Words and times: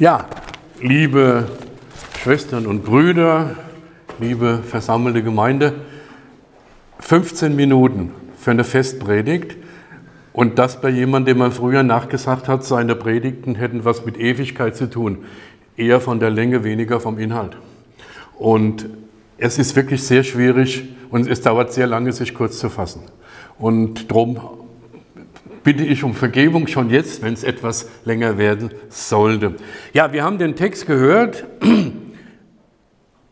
Ja, 0.00 0.24
liebe 0.80 1.46
Schwestern 2.22 2.66
und 2.66 2.86
Brüder, 2.86 3.56
liebe 4.18 4.62
versammelte 4.66 5.22
Gemeinde, 5.22 5.74
15 7.00 7.54
Minuten 7.54 8.14
für 8.38 8.52
eine 8.52 8.64
Festpredigt 8.64 9.58
und 10.32 10.58
das 10.58 10.80
bei 10.80 10.88
jemandem, 10.88 11.34
dem 11.34 11.38
man 11.40 11.52
früher 11.52 11.82
nachgesagt 11.82 12.48
hat, 12.48 12.64
seine 12.64 12.96
Predigten 12.96 13.56
hätten 13.56 13.84
was 13.84 14.06
mit 14.06 14.16
Ewigkeit 14.18 14.74
zu 14.74 14.88
tun, 14.88 15.18
eher 15.76 16.00
von 16.00 16.18
der 16.18 16.30
Länge, 16.30 16.64
weniger 16.64 16.98
vom 16.98 17.18
Inhalt. 17.18 17.58
Und 18.38 18.88
es 19.36 19.58
ist 19.58 19.76
wirklich 19.76 20.02
sehr 20.02 20.22
schwierig 20.22 20.82
und 21.10 21.28
es 21.28 21.42
dauert 21.42 21.74
sehr 21.74 21.86
lange, 21.86 22.14
sich 22.14 22.32
kurz 22.32 22.58
zu 22.58 22.70
fassen. 22.70 23.02
Und 23.58 24.10
darum 24.10 24.40
bitte 25.62 25.84
ich 25.84 26.04
um 26.04 26.14
Vergebung 26.14 26.66
schon 26.66 26.90
jetzt, 26.90 27.22
wenn 27.22 27.34
es 27.34 27.44
etwas 27.44 27.88
länger 28.04 28.38
werden 28.38 28.70
sollte. 28.88 29.54
Ja, 29.92 30.12
wir 30.12 30.24
haben 30.24 30.38
den 30.38 30.56
Text 30.56 30.86
gehört 30.86 31.46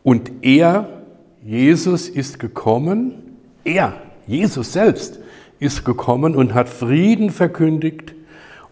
und 0.03 0.31
er, 0.41 1.03
Jesus, 1.43 2.09
ist 2.09 2.39
gekommen, 2.39 3.37
er, 3.63 3.93
Jesus 4.27 4.73
selbst, 4.73 5.19
ist 5.59 5.83
gekommen 5.85 6.35
und 6.35 6.53
hat 6.53 6.69
Frieden 6.69 7.29
verkündigt, 7.29 8.13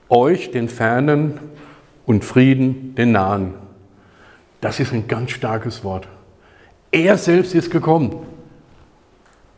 euch 0.10 0.52
den 0.52 0.70
Fernen 0.70 1.40
und 2.06 2.24
Frieden 2.24 2.96
den 2.96 3.12
Nahen. 3.12 3.54
Das 4.62 4.80
ist 4.80 4.94
ein 4.94 5.08
ganz 5.08 5.32
starkes 5.32 5.84
Wort. 5.84 6.08
Er 6.92 7.18
selbst 7.18 7.54
ist 7.54 7.70
gekommen. 7.70 8.16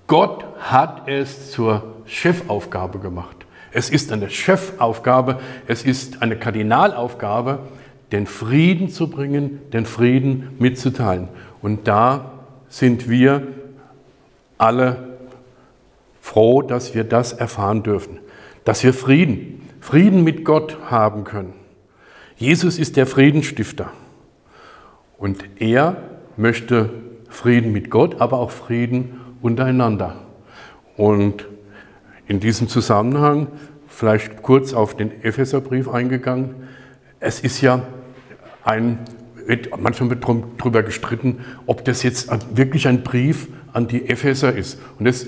Gott 0.07 0.43
hat 0.59 1.07
es 1.07 1.51
zur 1.51 2.01
Chefaufgabe 2.05 2.99
gemacht. 2.99 3.38
Es 3.71 3.89
ist 3.89 4.11
eine 4.11 4.29
Chefaufgabe, 4.29 5.39
es 5.67 5.83
ist 5.83 6.21
eine 6.21 6.35
Kardinalaufgabe, 6.37 7.59
den 8.11 8.25
Frieden 8.25 8.89
zu 8.89 9.09
bringen, 9.09 9.61
den 9.71 9.85
Frieden 9.85 10.55
mitzuteilen. 10.59 11.27
Und 11.61 11.87
da 11.87 12.31
sind 12.67 13.09
wir 13.09 13.47
alle 14.57 15.17
froh, 16.21 16.61
dass 16.61 16.95
wir 16.95 17.03
das 17.03 17.33
erfahren 17.33 17.83
dürfen, 17.83 18.19
dass 18.65 18.83
wir 18.83 18.93
Frieden, 18.93 19.67
Frieden 19.79 20.23
mit 20.23 20.45
Gott 20.45 20.77
haben 20.89 21.23
können. 21.23 21.53
Jesus 22.35 22.79
ist 22.79 22.97
der 22.97 23.05
Friedensstifter 23.05 23.91
und 25.17 25.43
er 25.59 25.97
möchte 26.37 26.89
Frieden 27.29 27.71
mit 27.71 27.89
Gott, 27.89 28.21
aber 28.21 28.39
auch 28.39 28.51
Frieden 28.51 29.19
untereinander. 29.41 30.15
Und 30.97 31.45
in 32.29 32.39
diesem 32.39 32.69
Zusammenhang 32.69 33.47
vielleicht 33.87 34.43
kurz 34.43 34.73
auf 34.73 34.95
den 34.95 35.23
Epheserbrief 35.23 35.89
eingegangen. 35.89 36.55
Es 37.19 37.41
ist 37.41 37.59
ja 37.59 37.81
ein, 38.63 38.99
manchmal 39.77 40.11
wird 40.11 40.23
darüber 40.23 40.83
gestritten, 40.83 41.39
ob 41.65 41.83
das 41.83 42.03
jetzt 42.03 42.29
wirklich 42.55 42.87
ein 42.87 43.03
Brief 43.03 43.49
an 43.73 43.87
die 43.87 44.07
Epheser 44.07 44.55
ist. 44.55 44.79
Und 44.99 45.05
das, 45.05 45.27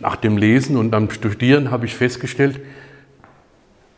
nach 0.00 0.16
dem 0.16 0.36
Lesen 0.36 0.76
und 0.76 0.92
am 0.94 1.08
Studieren 1.10 1.70
habe 1.70 1.86
ich 1.86 1.94
festgestellt, 1.94 2.60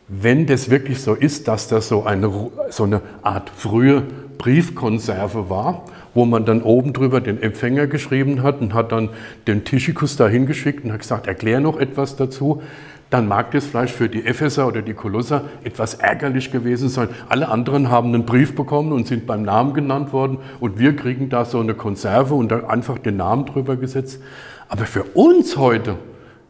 wenn 0.07 0.45
das 0.45 0.69
wirklich 0.69 1.01
so 1.01 1.13
ist, 1.13 1.47
dass 1.47 1.67
das 1.67 1.87
so 1.87 2.03
eine, 2.03 2.31
so 2.69 2.83
eine 2.83 3.01
Art 3.23 3.49
frühe 3.49 4.03
Briefkonserve 4.37 5.49
war, 5.49 5.85
wo 6.13 6.25
man 6.25 6.45
dann 6.45 6.61
oben 6.61 6.93
drüber 6.93 7.21
den 7.21 7.41
Empfänger 7.41 7.87
geschrieben 7.87 8.43
hat 8.43 8.61
und 8.61 8.73
hat 8.73 8.91
dann 8.91 9.09
den 9.47 9.63
Tischikus 9.63 10.15
dahin 10.15 10.45
geschickt 10.45 10.85
und 10.85 10.91
hat 10.91 10.99
gesagt, 10.99 11.27
erklär 11.27 11.59
noch 11.59 11.77
etwas 11.77 12.15
dazu, 12.15 12.61
dann 13.09 13.27
mag 13.27 13.51
das 13.51 13.65
vielleicht 13.65 13.93
für 13.93 14.09
die 14.09 14.25
Epheser 14.25 14.67
oder 14.67 14.81
die 14.81 14.93
Kolosser 14.93 15.45
etwas 15.63 15.95
ärgerlich 15.95 16.51
gewesen 16.51 16.89
sein. 16.89 17.09
Alle 17.29 17.49
anderen 17.49 17.89
haben 17.89 18.13
einen 18.13 18.25
Brief 18.25 18.55
bekommen 18.55 18.91
und 18.91 19.07
sind 19.07 19.27
beim 19.27 19.43
Namen 19.43 19.73
genannt 19.73 20.11
worden 20.11 20.39
und 20.59 20.79
wir 20.79 20.95
kriegen 20.95 21.29
da 21.29 21.45
so 21.45 21.59
eine 21.59 21.75
Konserve 21.75 22.33
und 22.33 22.49
dann 22.49 22.65
einfach 22.65 22.97
den 22.97 23.17
Namen 23.17 23.45
drüber 23.45 23.75
gesetzt. 23.75 24.21
Aber 24.69 24.85
für 24.85 25.03
uns 25.03 25.57
heute 25.57 25.97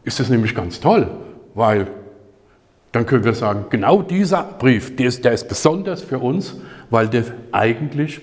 ist 0.04 0.18
das 0.18 0.30
nämlich 0.30 0.54
ganz 0.54 0.80
toll, 0.80 1.08
weil 1.54 1.88
dann 2.96 3.04
können 3.04 3.24
wir 3.24 3.34
sagen, 3.34 3.66
genau 3.68 4.00
dieser 4.00 4.42
Brief, 4.42 4.96
der 4.96 5.08
ist, 5.08 5.22
der 5.22 5.32
ist 5.32 5.48
besonders 5.48 6.02
für 6.02 6.18
uns, 6.18 6.56
weil 6.88 7.08
der 7.08 7.24
eigentlich 7.52 8.22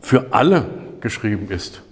für 0.00 0.28
alle 0.30 0.64
geschrieben 1.02 1.48
ist. 1.50 1.82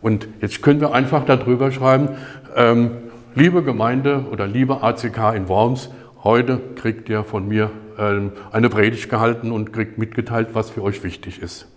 Und 0.00 0.26
jetzt 0.40 0.62
können 0.62 0.80
wir 0.80 0.94
einfach 0.94 1.26
darüber 1.26 1.70
schreiben, 1.70 2.08
ähm, 2.56 2.92
liebe 3.34 3.62
Gemeinde 3.62 4.24
oder 4.32 4.46
liebe 4.46 4.82
ACK 4.82 5.36
in 5.36 5.48
Worms, 5.48 5.90
heute 6.24 6.62
kriegt 6.76 7.10
ihr 7.10 7.24
von 7.24 7.46
mir 7.46 7.70
ähm, 7.98 8.32
eine 8.52 8.70
Predigt 8.70 9.10
gehalten 9.10 9.52
und 9.52 9.74
kriegt 9.74 9.98
mitgeteilt, 9.98 10.48
was 10.54 10.70
für 10.70 10.82
euch 10.82 11.04
wichtig 11.04 11.42
ist. 11.42 11.68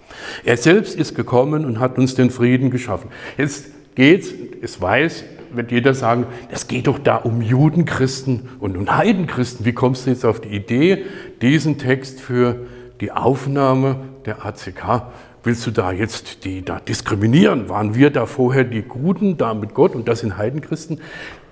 Er 0.46 0.56
selbst 0.56 0.96
ist 0.96 1.16
gekommen 1.16 1.66
und 1.66 1.82
hat 1.82 1.98
uns 1.98 2.16
den 2.16 2.30
Frieden 2.30 2.70
geschaffen. 2.70 3.10
Jetzt 3.38 3.66
geht's, 3.96 4.34
es 4.62 4.80
weiß, 4.80 5.26
wird 5.56 5.72
jeder 5.72 5.94
sagen, 5.94 6.26
es 6.50 6.68
geht 6.68 6.88
doch 6.88 7.00
da 7.00 7.18
um 7.18 7.42
Judenchristen 7.42 8.50
und 8.60 8.78
um 8.78 8.96
Heidenchristen. 8.96 9.66
Wie 9.66 9.74
kommst 9.74 10.06
du 10.06 10.12
jetzt 10.12 10.26
auf 10.26 10.42
die 10.42 10.50
Idee, 10.50 11.06
diesen 11.42 11.78
Text 11.78 12.22
für 12.22 12.66
die 13.02 13.12
Aufnahme 13.12 13.98
der 14.26 14.46
ACK, 14.46 15.04
willst 15.44 15.66
du 15.68 15.72
da 15.72 15.92
jetzt 15.92 16.44
die 16.46 16.64
da 16.64 16.80
diskriminieren? 16.80 17.70
Waren 17.70 17.96
wir 17.96 18.10
da 18.10 18.26
vorher 18.26 18.64
die 18.64 18.82
Guten, 18.82 19.38
da 19.38 19.54
mit 19.54 19.74
Gott 19.74 19.96
und 19.96 20.08
das 20.08 20.20
sind 20.20 20.38
Heidenchristen? 20.38 21.00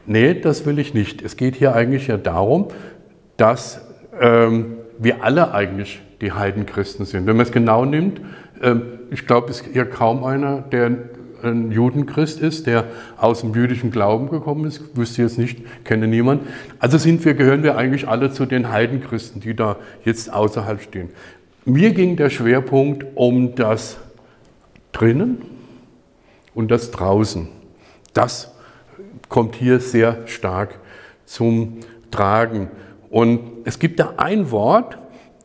Nee, 0.06 0.34
das 0.34 0.66
will 0.66 0.80
ich 0.80 0.94
nicht. 0.94 1.22
Es 1.22 1.38
geht 1.38 1.56
hier 1.56 1.76
eigentlich 1.76 2.08
ja 2.08 2.18
darum, 2.18 2.68
dass 3.38 3.82
ähm, 4.20 4.78
wir 5.00 5.24
alle 5.24 5.54
eigentlich 5.54 6.02
die 6.22 6.32
Heidenchristen 6.32 7.06
sind. 7.06 7.26
Wenn 7.26 7.38
man 7.38 7.46
es 7.46 7.52
genau 7.52 7.86
nimmt, 7.86 8.22
ähm, 8.62 8.82
ich 9.12 9.28
glaube, 9.28 9.50
es 9.50 9.62
ist 9.62 9.74
hier 9.74 9.86
kaum 9.86 10.24
einer, 10.24 10.62
der 10.62 10.92
ein 11.44 11.72
Judenchrist 11.72 12.40
ist, 12.40 12.68
der 12.68 12.86
aus 13.18 13.42
dem 13.42 13.54
jüdischen 13.54 13.92
Glauben 13.92 14.30
gekommen 14.30 14.66
ist, 14.66 14.96
wüsste 14.96 15.22
jetzt 15.22 15.38
nicht, 15.38 15.60
kenne 15.84 16.08
niemand. 16.08 16.42
Also 16.80 16.98
sind 16.98 17.24
wir, 17.26 17.34
gehören 17.34 17.64
wir 17.64 17.78
eigentlich 17.78 18.08
alle 18.08 18.32
zu 18.32 18.46
den 18.46 18.72
Heidenchristen, 18.72 19.42
die 19.42 19.56
da 19.56 19.78
jetzt 20.06 20.32
außerhalb 20.32 20.82
stehen. 20.82 21.10
Mir 21.66 21.92
ging 21.92 22.16
der 22.16 22.30
Schwerpunkt 22.30 23.06
um 23.16 23.56
das 23.56 23.98
drinnen 24.92 25.42
und 26.54 26.72
das 26.72 26.92
draußen. 26.92 27.48
Das 28.14 28.54
kommt 29.30 29.56
hier 29.56 29.80
sehr 29.80 30.28
stark 30.28 30.80
zum 31.26 31.80
Tragen. 32.12 32.70
Und 33.10 33.40
es 33.66 33.80
gibt 33.80 34.00
da 34.00 34.14
ein 34.18 34.52
Wort, 34.52 34.98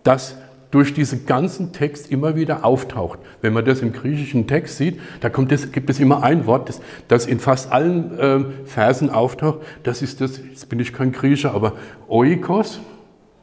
das 0.03 0.36
durch 0.71 0.93
diesen 0.93 1.25
ganzen 1.25 1.73
Text 1.73 2.11
immer 2.11 2.37
wieder 2.37 2.65
auftaucht. 2.65 3.19
Wenn 3.41 3.53
man 3.53 3.65
das 3.65 3.81
im 3.81 3.93
griechischen 3.93 4.47
Text 4.47 4.77
sieht, 4.77 5.01
da 5.21 5.31
kommt 5.31 5.51
es, 5.53 5.73
gibt 5.73 5.89
es 5.89 5.99
immer 5.99 6.23
ein 6.23 6.47
Wort, 6.47 6.69
das, 6.69 6.81
das 7.09 7.27
in 7.27 7.41
fast 7.41 7.73
allen 7.73 8.19
äh, 8.19 8.45
Versen 8.67 9.11
auftaucht. 9.11 9.61
Das 9.83 10.03
ist 10.03 10.21
das, 10.21 10.39
jetzt 10.39 10.69
bin 10.69 10.78
ich 10.81 10.93
kein 10.93 11.12
Griecher, 11.12 11.55
aber 11.55 11.73
Oikos, 12.09 12.81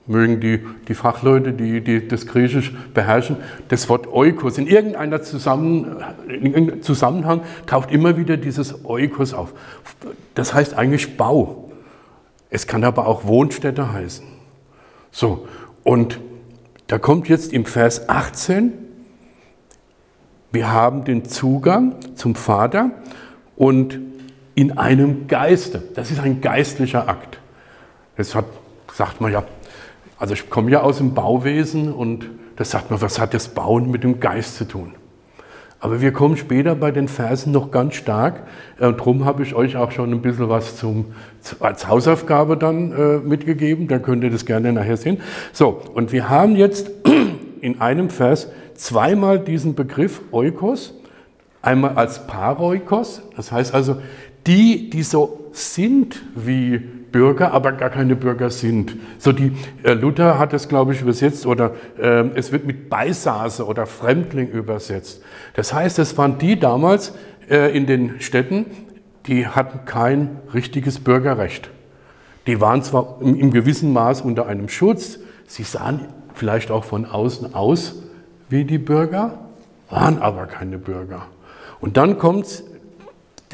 mögen 0.08 0.40
die, 0.40 0.60
die 0.88 0.94
Fachleute, 0.94 1.52
die, 1.52 1.82
die 1.82 2.08
das 2.08 2.28
Griechisch 2.28 2.74
beherrschen, 2.94 3.38
das 3.70 3.90
Wort 3.90 4.08
Oikos. 4.08 4.58
In 4.58 4.68
irgendeiner 4.68 5.22
Zusammen, 5.22 5.98
in 6.28 6.54
irgendeinem 6.54 6.82
Zusammenhang 6.82 7.42
taucht 7.66 7.92
immer 7.92 8.18
wieder 8.18 8.38
dieses 8.38 8.86
Oikos 8.86 9.34
auf. 9.34 9.54
Das 10.36 10.54
heißt 10.54 10.76
eigentlich 10.76 11.18
Bau. 11.18 11.72
Es 12.50 12.68
kann 12.68 12.84
aber 12.84 13.08
auch 13.08 13.26
Wohnstätte 13.26 13.92
heißen. 13.92 14.26
So, 15.12 15.48
und 15.84 16.20
da 16.88 16.98
kommt 16.98 17.28
jetzt 17.30 17.52
im 17.52 17.66
Vers 17.66 18.10
18, 18.10 18.74
wir 20.52 20.72
haben 20.72 21.04
den 21.04 21.26
Zugang 21.26 21.96
zum 22.16 22.36
Vater 22.36 22.92
und 23.56 24.00
in 24.54 24.78
einem 24.78 25.28
Geiste. 25.28 25.84
Das 25.96 26.12
ist 26.12 26.20
ein 26.20 26.42
geistlicher 26.42 27.10
Akt. 27.10 27.40
Das 28.16 28.36
hat, 28.36 28.46
sagt 28.94 29.20
man 29.20 29.32
ja, 29.32 29.44
also 30.18 30.34
ich 30.34 30.50
komme 30.50 30.72
ja 30.72 30.82
aus 30.82 30.98
dem 30.98 31.14
Bauwesen 31.14 31.92
und 31.92 32.30
das 32.56 32.72
sagt 32.72 32.90
man, 32.90 33.02
was 33.02 33.20
hat 33.20 33.34
das 33.34 33.50
Bauen 33.50 33.92
mit 33.92 34.04
dem 34.04 34.20
Geist 34.22 34.56
zu 34.56 34.66
tun? 34.66 34.94
Aber 35.80 36.02
wir 36.02 36.12
kommen 36.12 36.38
später 36.38 36.74
bei 36.76 36.92
den 36.92 37.08
Versen 37.08 37.52
noch 37.52 37.70
ganz 37.72 37.96
stark. 37.96 38.44
Äh, 38.78 38.92
darum 38.94 39.26
habe 39.26 39.44
ich 39.44 39.56
euch 39.56 39.78
auch 39.78 39.92
schon 39.92 40.12
ein 40.12 40.22
bisschen 40.22 40.50
was 40.50 40.78
zum, 40.78 41.06
als 41.60 41.88
Hausaufgabe 41.88 42.58
dann 42.58 42.92
äh, 42.92 43.18
mitgegeben. 43.18 43.88
Da 43.88 44.00
könnt 44.00 44.24
ihr 44.24 44.32
das 44.32 44.46
gerne 44.46 44.74
nachher 44.74 44.98
sehen. 44.98 45.20
So, 45.54 45.82
und 45.94 46.12
wir 46.12 46.30
haben 46.30 46.56
jetzt 46.56 46.92
in 47.62 47.82
einem 47.82 48.10
Vers 48.10 48.50
zweimal 48.76 49.40
diesen 49.40 49.76
Begriff 49.76 50.22
Oikos. 50.32 50.94
Einmal 51.62 51.96
als 51.96 52.28
Paroikos, 52.28 53.24
das 53.36 53.52
heißt 53.52 53.74
also 53.74 53.98
die, 54.46 54.92
die 54.92 55.02
so 55.02 55.50
sind 55.52 56.22
wie 56.36 56.82
Bürger, 57.16 57.54
aber 57.54 57.72
gar 57.72 57.90
keine 57.90 58.18
Bürger 58.18 58.50
sind. 58.50 58.98
So 59.20 59.32
die 59.32 59.54
äh, 59.84 59.94
Luther 59.94 60.38
hat 60.38 60.52
es, 60.52 60.68
glaube 60.68 60.92
ich, 60.92 61.00
übersetzt 61.00 61.46
oder 61.46 61.72
äh, 61.98 62.26
es 62.36 62.52
wird 62.52 62.66
mit 62.66 62.90
Beisase 62.90 63.66
oder 63.66 63.86
Fremdling 63.86 64.50
übersetzt. 64.50 65.22
Das 65.54 65.74
heißt, 65.74 65.98
es 66.00 66.18
waren 66.18 66.38
die 66.40 66.60
damals 66.60 67.14
äh, 67.50 67.74
in 67.74 67.86
den 67.86 68.20
Städten, 68.20 68.66
die 69.28 69.48
hatten 69.48 69.86
kein 69.86 70.42
richtiges 70.54 71.00
Bürgerrecht. 71.00 71.70
Die 72.48 72.60
waren 72.60 72.84
zwar 72.84 73.20
im, 73.22 73.40
im 73.40 73.52
gewissen 73.52 73.94
Maß 73.94 74.20
unter 74.20 74.48
einem 74.48 74.68
Schutz, 74.68 75.20
sie 75.48 75.64
sahen 75.64 76.02
vielleicht 76.34 76.70
auch 76.70 76.84
von 76.84 77.06
außen 77.06 77.56
aus 77.56 77.96
wie 78.50 78.66
die 78.66 78.78
Bürger, 78.78 79.38
waren 79.90 80.18
aber 80.22 80.48
keine 80.48 80.78
Bürger. 80.78 81.28
Und 81.80 81.96
dann 81.96 82.18
kommt 82.18 82.62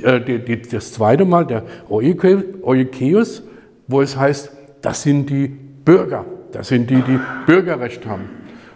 äh, 0.01 0.49
das 0.71 0.93
zweite 0.93 1.25
Mal, 1.25 1.45
der 1.45 1.61
Euikeus, 1.91 3.43
wo 3.91 4.01
es 4.01 4.17
heißt, 4.17 4.51
das 4.81 5.03
sind 5.03 5.29
die 5.29 5.47
Bürger, 5.47 6.25
das 6.51 6.69
sind 6.69 6.89
die, 6.89 7.01
die 7.01 7.19
Bürgerrecht 7.45 8.05
haben. 8.05 8.29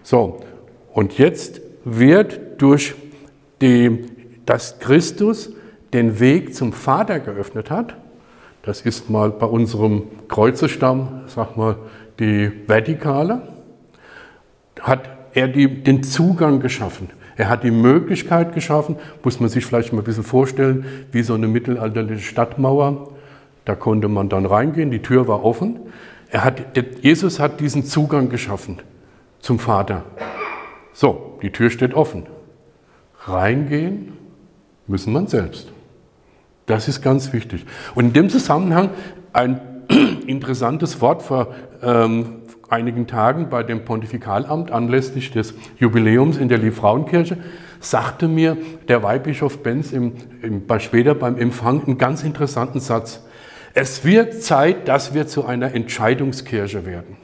So, 0.04 0.42
und 0.94 1.18
jetzt 1.18 1.62
wird 1.84 2.62
durch 2.62 2.96
die, 3.62 4.06
dass 4.46 4.80
Christus 4.80 5.52
den 5.94 6.20
Weg 6.20 6.54
zum 6.56 6.74
Vater 6.74 7.20
geöffnet 7.20 7.70
hat, 7.72 7.96
das 8.64 8.82
ist 8.82 9.10
mal 9.10 9.30
bei 9.30 9.46
unserem 9.46 10.04
Kreuzestamm, 10.28 11.22
sag 11.28 11.56
mal, 11.56 11.78
die 12.20 12.52
Vertikale, 12.68 13.42
hat 14.82 15.10
er 15.34 15.48
die, 15.48 15.84
den 15.84 16.02
Zugang 16.04 16.60
geschaffen. 16.60 17.10
Er 17.38 17.50
hat 17.50 17.64
die 17.64 17.72
Möglichkeit 17.72 18.54
geschaffen, 18.54 18.96
muss 19.24 19.40
man 19.40 19.50
sich 19.50 19.66
vielleicht 19.66 19.92
mal 19.94 20.00
ein 20.00 20.06
bisschen 20.06 20.24
vorstellen, 20.24 20.86
wie 21.12 21.22
so 21.22 21.34
eine 21.34 21.48
mittelalterliche 21.48 22.24
Stadtmauer. 22.24 23.15
Da 23.66 23.76
konnte 23.76 24.08
man 24.08 24.30
dann 24.30 24.46
reingehen, 24.46 24.92
die 24.92 25.02
Tür 25.02 25.28
war 25.28 25.44
offen. 25.44 25.80
Hat, 26.32 26.78
Jesus 27.02 27.40
hat 27.40 27.60
diesen 27.60 27.84
Zugang 27.84 28.30
geschaffen 28.30 28.82
zum 29.40 29.60
Vater. 29.60 30.04
So, 30.94 31.38
die 31.42 31.52
Tür 31.52 31.70
steht 31.70 31.94
offen. 31.94 32.28
Reingehen 33.26 34.14
müssen 34.88 35.14
man 35.14 35.28
selbst. 35.28 35.72
Das 36.66 36.88
ist 36.88 37.02
ganz 37.02 37.34
wichtig. 37.34 37.66
Und 37.94 38.06
in 38.06 38.14
dem 38.14 38.30
Zusammenhang 38.30 38.90
ein 39.34 39.60
interessantes 40.28 41.02
Wort 41.02 41.22
vor 41.22 41.54
ähm, 41.82 42.42
einigen 42.70 43.08
Tagen 43.08 43.50
bei 43.50 43.64
dem 43.64 43.86
Pontifikalamt 43.86 44.72
anlässlich 44.72 45.32
des 45.32 45.54
Jubiläums 45.78 46.38
in 46.38 46.50
der 46.50 46.58
Liebfrauenkirche 46.58 47.38
sagte 47.80 48.28
mir 48.28 48.58
der 48.88 49.04
Weihbischof 49.04 49.60
Benz 49.60 49.92
im, 49.92 50.14
im, 50.42 50.64
später 50.80 51.14
beim 51.14 51.38
Empfang 51.38 51.84
einen 51.86 51.98
ganz 51.98 52.24
interessanten 52.24 52.80
Satz. 52.80 53.25
Es 53.78 54.06
wird 54.06 54.42
Zeit, 54.42 54.88
dass 54.88 55.14
wir 55.14 55.28
zu 55.28 55.46
einer 55.46 55.76
Entscheidungskirche 55.76 56.86
werden. 56.86 57.18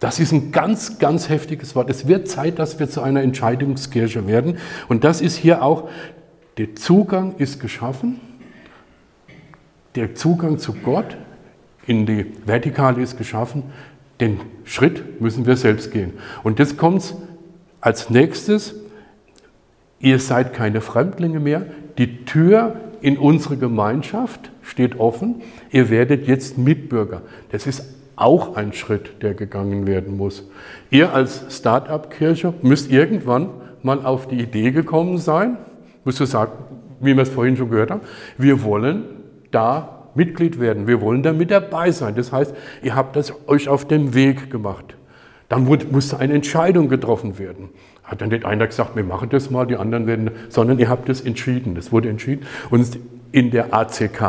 Das 0.00 0.20
ist 0.20 0.32
ein 0.32 0.52
ganz, 0.52 0.98
ganz 0.98 1.30
heftiges 1.30 1.74
Wort. 1.74 1.88
Es 1.88 2.06
wird 2.06 2.28
Zeit, 2.28 2.58
dass 2.58 2.78
wir 2.78 2.90
zu 2.90 3.00
einer 3.00 3.22
Entscheidungskirche 3.22 4.26
werden. 4.26 4.58
Und 4.88 5.02
das 5.02 5.22
ist 5.22 5.36
hier 5.36 5.62
auch, 5.62 5.88
der 6.58 6.74
Zugang 6.74 7.36
ist 7.38 7.58
geschaffen. 7.58 8.20
Der 9.94 10.14
Zugang 10.14 10.58
zu 10.58 10.74
Gott 10.74 11.16
in 11.86 12.04
die 12.04 12.26
Vertikale 12.44 13.00
ist 13.00 13.16
geschaffen. 13.16 13.62
Den 14.20 14.40
Schritt 14.64 15.22
müssen 15.22 15.46
wir 15.46 15.56
selbst 15.56 15.90
gehen. 15.90 16.12
Und 16.42 16.58
jetzt 16.58 16.76
kommt 16.76 17.14
als 17.80 18.10
nächstes, 18.10 18.74
ihr 20.00 20.18
seid 20.18 20.52
keine 20.52 20.82
Fremdlinge 20.82 21.40
mehr. 21.40 21.64
Die 21.96 22.26
Tür 22.26 22.76
in 23.00 23.16
unsere 23.16 23.56
Gemeinschaft 23.56 24.51
steht 24.62 24.98
offen. 24.98 25.42
Ihr 25.70 25.90
werdet 25.90 26.26
jetzt 26.26 26.58
Mitbürger. 26.58 27.22
Das 27.50 27.66
ist 27.66 27.84
auch 28.16 28.56
ein 28.56 28.72
Schritt, 28.72 29.22
der 29.22 29.34
gegangen 29.34 29.86
werden 29.86 30.16
muss. 30.16 30.48
Ihr 30.90 31.12
als 31.12 31.44
Start-up-Kirche 31.50 32.54
müsst 32.62 32.90
irgendwann 32.90 33.48
mal 33.82 34.04
auf 34.04 34.28
die 34.28 34.40
Idee 34.40 34.70
gekommen 34.70 35.18
sein, 35.18 35.58
müsst 36.04 36.20
ihr 36.20 36.26
sagen, 36.26 36.52
wie 37.00 37.16
wir 37.16 37.22
es 37.22 37.30
vorhin 37.30 37.56
schon 37.56 37.70
gehört 37.70 37.90
haben, 37.90 38.02
wir 38.38 38.62
wollen 38.62 39.04
da 39.50 40.02
Mitglied 40.14 40.60
werden. 40.60 40.86
Wir 40.86 41.00
wollen 41.00 41.22
da 41.22 41.32
mit 41.32 41.50
dabei 41.50 41.90
sein. 41.90 42.14
Das 42.14 42.32
heißt, 42.32 42.54
ihr 42.82 42.94
habt 42.94 43.16
das 43.16 43.32
euch 43.48 43.68
auf 43.68 43.86
den 43.86 44.14
Weg 44.14 44.50
gemacht. 44.50 44.96
Dann 45.48 45.64
musste 45.64 46.18
eine 46.18 46.34
Entscheidung 46.34 46.88
getroffen 46.88 47.38
werden. 47.38 47.70
Hat 48.04 48.20
dann 48.20 48.28
nicht 48.28 48.44
einer 48.44 48.66
gesagt, 48.66 48.96
wir 48.96 49.04
machen 49.04 49.28
das 49.30 49.50
mal, 49.50 49.66
die 49.66 49.76
anderen 49.76 50.06
werden, 50.06 50.30
sondern 50.48 50.78
ihr 50.78 50.88
habt 50.88 51.08
das 51.08 51.20
entschieden. 51.20 51.74
Das 51.74 51.92
wurde 51.92 52.08
entschieden. 52.08 52.46
Und 52.70 52.98
in 53.32 53.50
der 53.50 53.74
ACK 53.74 54.20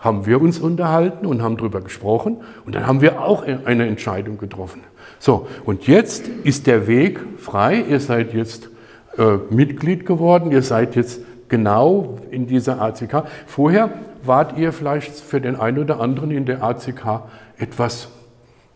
haben 0.00 0.26
wir 0.26 0.42
uns 0.42 0.58
unterhalten 0.58 1.26
und 1.26 1.42
haben 1.42 1.56
darüber 1.56 1.80
gesprochen. 1.80 2.38
Und 2.66 2.74
dann 2.74 2.86
haben 2.86 3.00
wir 3.00 3.22
auch 3.22 3.44
eine 3.44 3.86
Entscheidung 3.86 4.38
getroffen. 4.38 4.82
So, 5.20 5.46
und 5.64 5.86
jetzt 5.86 6.26
ist 6.26 6.66
der 6.66 6.88
Weg 6.88 7.20
frei. 7.38 7.84
Ihr 7.88 8.00
seid 8.00 8.34
jetzt 8.34 8.68
äh, 9.16 9.36
Mitglied 9.50 10.04
geworden. 10.04 10.50
Ihr 10.50 10.62
seid 10.62 10.96
jetzt 10.96 11.20
genau 11.48 12.18
in 12.30 12.48
dieser 12.48 12.80
ACK. 12.80 13.24
Vorher 13.46 13.90
wart 14.24 14.58
ihr 14.58 14.72
vielleicht 14.72 15.12
für 15.12 15.40
den 15.40 15.54
einen 15.54 15.78
oder 15.78 16.00
anderen 16.00 16.32
in 16.32 16.46
der 16.46 16.64
ACK 16.64 17.22
etwas 17.58 18.08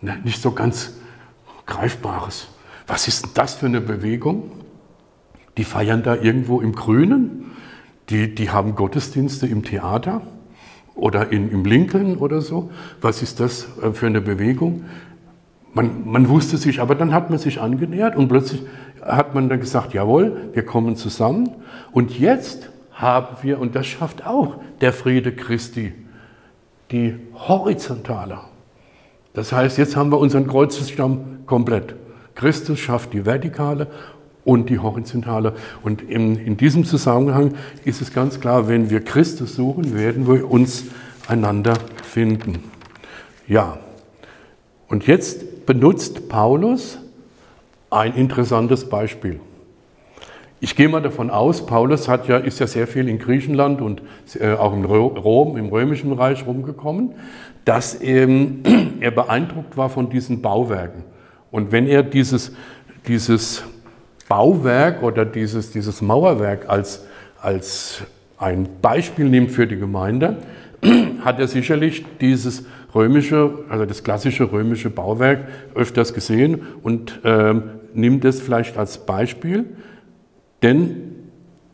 ne, 0.00 0.18
nicht 0.22 0.40
so 0.40 0.52
ganz 0.52 0.92
Greifbares. 1.66 2.48
Was 2.86 3.08
ist 3.08 3.24
denn 3.24 3.30
das 3.34 3.54
für 3.54 3.66
eine 3.66 3.80
Bewegung? 3.80 4.52
Die 5.56 5.64
feiern 5.64 6.02
da 6.02 6.14
irgendwo 6.14 6.60
im 6.60 6.72
Grünen, 6.72 7.55
die, 8.08 8.34
die 8.34 8.50
haben 8.50 8.74
Gottesdienste 8.74 9.46
im 9.46 9.64
Theater 9.64 10.22
oder 10.94 11.30
in, 11.30 11.50
im 11.50 11.64
Lincoln 11.64 12.16
oder 12.16 12.40
so. 12.40 12.70
Was 13.00 13.22
ist 13.22 13.40
das 13.40 13.66
äh, 13.82 13.92
für 13.92 14.06
eine 14.06 14.20
Bewegung? 14.20 14.84
Man, 15.74 16.08
man 16.08 16.28
wusste 16.28 16.56
sich, 16.56 16.80
aber 16.80 16.94
dann 16.94 17.12
hat 17.12 17.28
man 17.28 17.38
sich 17.38 17.60
angenähert 17.60 18.16
und 18.16 18.28
plötzlich 18.28 18.62
hat 19.02 19.34
man 19.34 19.48
dann 19.48 19.60
gesagt, 19.60 19.92
jawohl, 19.92 20.50
wir 20.54 20.64
kommen 20.64 20.96
zusammen. 20.96 21.50
Und 21.92 22.18
jetzt 22.18 22.70
haben 22.92 23.36
wir, 23.42 23.60
und 23.60 23.74
das 23.74 23.86
schafft 23.86 24.26
auch 24.26 24.56
der 24.80 24.92
Friede 24.92 25.32
Christi, 25.32 25.92
die 26.90 27.14
horizontale. 27.34 28.38
Das 29.34 29.52
heißt, 29.52 29.76
jetzt 29.76 29.96
haben 29.96 30.10
wir 30.10 30.18
unseren 30.18 30.46
Kreuzesstamm 30.46 31.44
komplett. 31.44 31.94
Christus 32.34 32.78
schafft 32.78 33.12
die 33.12 33.26
vertikale 33.26 33.88
und 34.46 34.70
die 34.70 34.78
horizontale. 34.78 35.54
Und 35.82 36.00
in, 36.00 36.36
in 36.36 36.56
diesem 36.56 36.84
Zusammenhang 36.84 37.54
ist 37.84 38.00
es 38.00 38.14
ganz 38.14 38.40
klar, 38.40 38.68
wenn 38.68 38.88
wir 38.88 39.00
Christus 39.00 39.56
suchen, 39.56 39.94
werden 39.94 40.26
wir 40.26 40.50
uns 40.50 40.84
einander 41.28 41.74
finden. 42.02 42.62
Ja, 43.48 43.78
und 44.88 45.06
jetzt 45.06 45.66
benutzt 45.66 46.28
Paulus 46.28 46.98
ein 47.90 48.14
interessantes 48.14 48.88
Beispiel. 48.88 49.40
Ich 50.60 50.76
gehe 50.76 50.88
mal 50.88 51.02
davon 51.02 51.28
aus, 51.28 51.66
Paulus 51.66 52.08
hat 52.08 52.28
ja, 52.28 52.38
ist 52.38 52.60
ja 52.60 52.68
sehr 52.68 52.86
viel 52.86 53.08
in 53.08 53.18
Griechenland 53.18 53.82
und 53.82 54.00
äh, 54.40 54.52
auch 54.52 54.72
in 54.72 54.84
Rom, 54.84 55.56
im 55.56 55.68
Römischen 55.68 56.12
Reich 56.12 56.46
rumgekommen, 56.46 57.14
dass 57.64 58.00
ähm, 58.00 58.62
er 59.00 59.10
beeindruckt 59.10 59.76
war 59.76 59.90
von 59.90 60.08
diesen 60.08 60.40
Bauwerken. 60.40 61.02
Und 61.50 61.72
wenn 61.72 61.86
er 61.88 62.04
dieses, 62.04 62.52
dieses 63.08 63.64
Bauwerk 64.28 65.02
oder 65.02 65.24
dieses, 65.24 65.70
dieses 65.70 66.02
Mauerwerk 66.02 66.68
als, 66.68 67.04
als 67.40 68.02
ein 68.38 68.68
Beispiel 68.82 69.28
nimmt 69.28 69.50
für 69.50 69.66
die 69.66 69.76
Gemeinde, 69.76 70.38
hat 71.24 71.38
er 71.38 71.48
sicherlich 71.48 72.04
dieses 72.20 72.64
römische, 72.94 73.50
also 73.68 73.84
das 73.84 74.02
klassische 74.02 74.50
römische 74.50 74.90
Bauwerk 74.90 75.46
öfters 75.74 76.12
gesehen 76.14 76.62
und 76.82 77.20
ähm, 77.24 77.62
nimmt 77.94 78.24
es 78.24 78.40
vielleicht 78.40 78.76
als 78.76 78.98
Beispiel. 78.98 79.64
Denn 80.62 81.14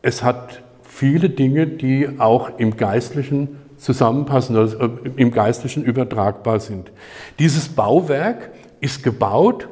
es 0.02 0.22
hat 0.22 0.62
viele 0.82 1.30
Dinge, 1.30 1.66
die 1.66 2.08
auch 2.18 2.58
im 2.58 2.76
Geistlichen 2.76 3.56
zusammenpassen, 3.76 4.56
also 4.56 4.78
im 5.16 5.32
Geistlichen 5.32 5.84
übertragbar 5.84 6.60
sind. 6.60 6.92
Dieses 7.38 7.68
Bauwerk 7.68 8.50
ist 8.80 9.02
gebaut 9.02 9.68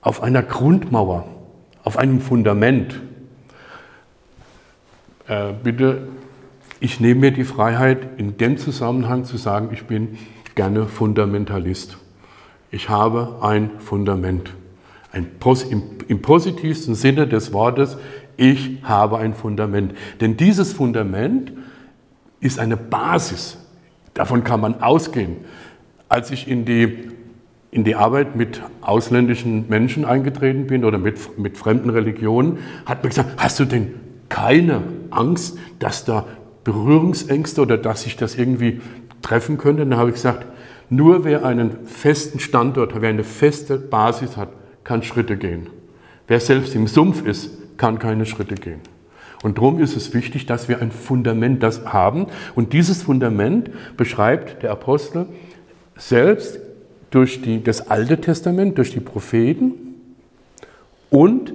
auf 0.00 0.22
einer 0.22 0.42
Grundmauer, 0.42 1.24
auf 1.88 1.96
einem 1.96 2.20
Fundament. 2.20 3.00
Äh, 5.26 5.54
bitte, 5.64 6.08
ich 6.80 7.00
nehme 7.00 7.20
mir 7.20 7.30
die 7.30 7.44
Freiheit, 7.44 8.18
in 8.18 8.36
dem 8.36 8.58
Zusammenhang 8.58 9.24
zu 9.24 9.38
sagen, 9.38 9.70
ich 9.72 9.84
bin 9.84 10.18
gerne 10.54 10.84
Fundamentalist. 10.84 11.96
Ich 12.70 12.90
habe 12.90 13.38
ein 13.40 13.70
Fundament. 13.78 14.52
Ein, 15.12 15.28
im, 15.70 15.82
Im 16.08 16.20
positivsten 16.20 16.94
Sinne 16.94 17.26
des 17.26 17.54
Wortes, 17.54 17.96
ich 18.36 18.80
habe 18.82 19.16
ein 19.16 19.32
Fundament. 19.32 19.94
Denn 20.20 20.36
dieses 20.36 20.74
Fundament 20.74 21.54
ist 22.40 22.58
eine 22.58 22.76
Basis. 22.76 23.56
Davon 24.12 24.44
kann 24.44 24.60
man 24.60 24.82
ausgehen. 24.82 25.36
Als 26.10 26.30
ich 26.32 26.48
in 26.48 26.66
die, 26.66 27.08
in 27.70 27.84
die 27.84 27.94
Arbeit 27.94 28.34
mit 28.34 28.62
ausländischen 28.80 29.68
Menschen 29.68 30.04
eingetreten 30.04 30.66
bin 30.66 30.84
oder 30.84 30.98
mit, 30.98 31.38
mit 31.38 31.58
fremden 31.58 31.90
Religionen, 31.90 32.58
hat 32.86 33.02
man 33.02 33.10
gesagt, 33.10 33.30
hast 33.36 33.60
du 33.60 33.64
denn 33.64 33.94
keine 34.28 34.82
Angst, 35.10 35.58
dass 35.78 36.04
da 36.04 36.26
Berührungsängste 36.64 37.60
oder 37.60 37.76
dass 37.76 38.02
sich 38.02 38.16
das 38.16 38.36
irgendwie 38.36 38.80
treffen 39.22 39.58
könnte? 39.58 39.84
Dann 39.84 39.98
habe 39.98 40.10
ich 40.10 40.16
gesagt, 40.16 40.46
nur 40.90 41.24
wer 41.24 41.44
einen 41.44 41.84
festen 41.84 42.40
Standort, 42.40 42.98
wer 42.98 43.10
eine 43.10 43.24
feste 43.24 43.76
Basis 43.76 44.36
hat, 44.36 44.48
kann 44.84 45.02
Schritte 45.02 45.36
gehen. 45.36 45.68
Wer 46.26 46.40
selbst 46.40 46.74
im 46.74 46.86
Sumpf 46.86 47.24
ist, 47.26 47.76
kann 47.76 47.98
keine 47.98 48.24
Schritte 48.24 48.54
gehen. 48.54 48.80
Und 49.42 49.58
darum 49.58 49.80
ist 49.80 49.96
es 49.96 50.14
wichtig, 50.14 50.46
dass 50.46 50.68
wir 50.68 50.80
ein 50.80 50.90
Fundament 50.90 51.62
das 51.62 51.84
haben. 51.86 52.26
Und 52.54 52.72
dieses 52.72 53.02
Fundament 53.02 53.70
beschreibt 53.96 54.62
der 54.62 54.72
Apostel 54.72 55.26
selbst 55.96 56.58
durch 57.10 57.42
die, 57.42 57.62
das 57.62 57.88
Alte 57.90 58.20
Testament, 58.20 58.78
durch 58.78 58.92
die 58.92 59.00
Propheten 59.00 59.72
und 61.10 61.52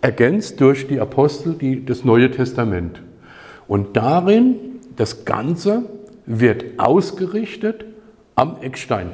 ergänzt 0.00 0.60
durch 0.60 0.86
die 0.86 1.00
Apostel 1.00 1.54
die, 1.54 1.84
das 1.84 2.04
Neue 2.04 2.30
Testament. 2.30 3.02
Und 3.66 3.96
darin, 3.96 4.54
das 4.96 5.24
Ganze 5.24 5.84
wird 6.26 6.64
ausgerichtet 6.78 7.84
am 8.34 8.58
Eckstein, 8.60 9.10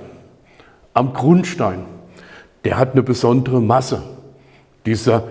am 0.95 1.15
Grundstein. 1.15 1.85
Der 2.65 2.79
hat 2.79 2.93
eine 2.93 3.03
besondere 3.03 3.61
Masse, 3.61 4.03
dieser, 4.85 5.25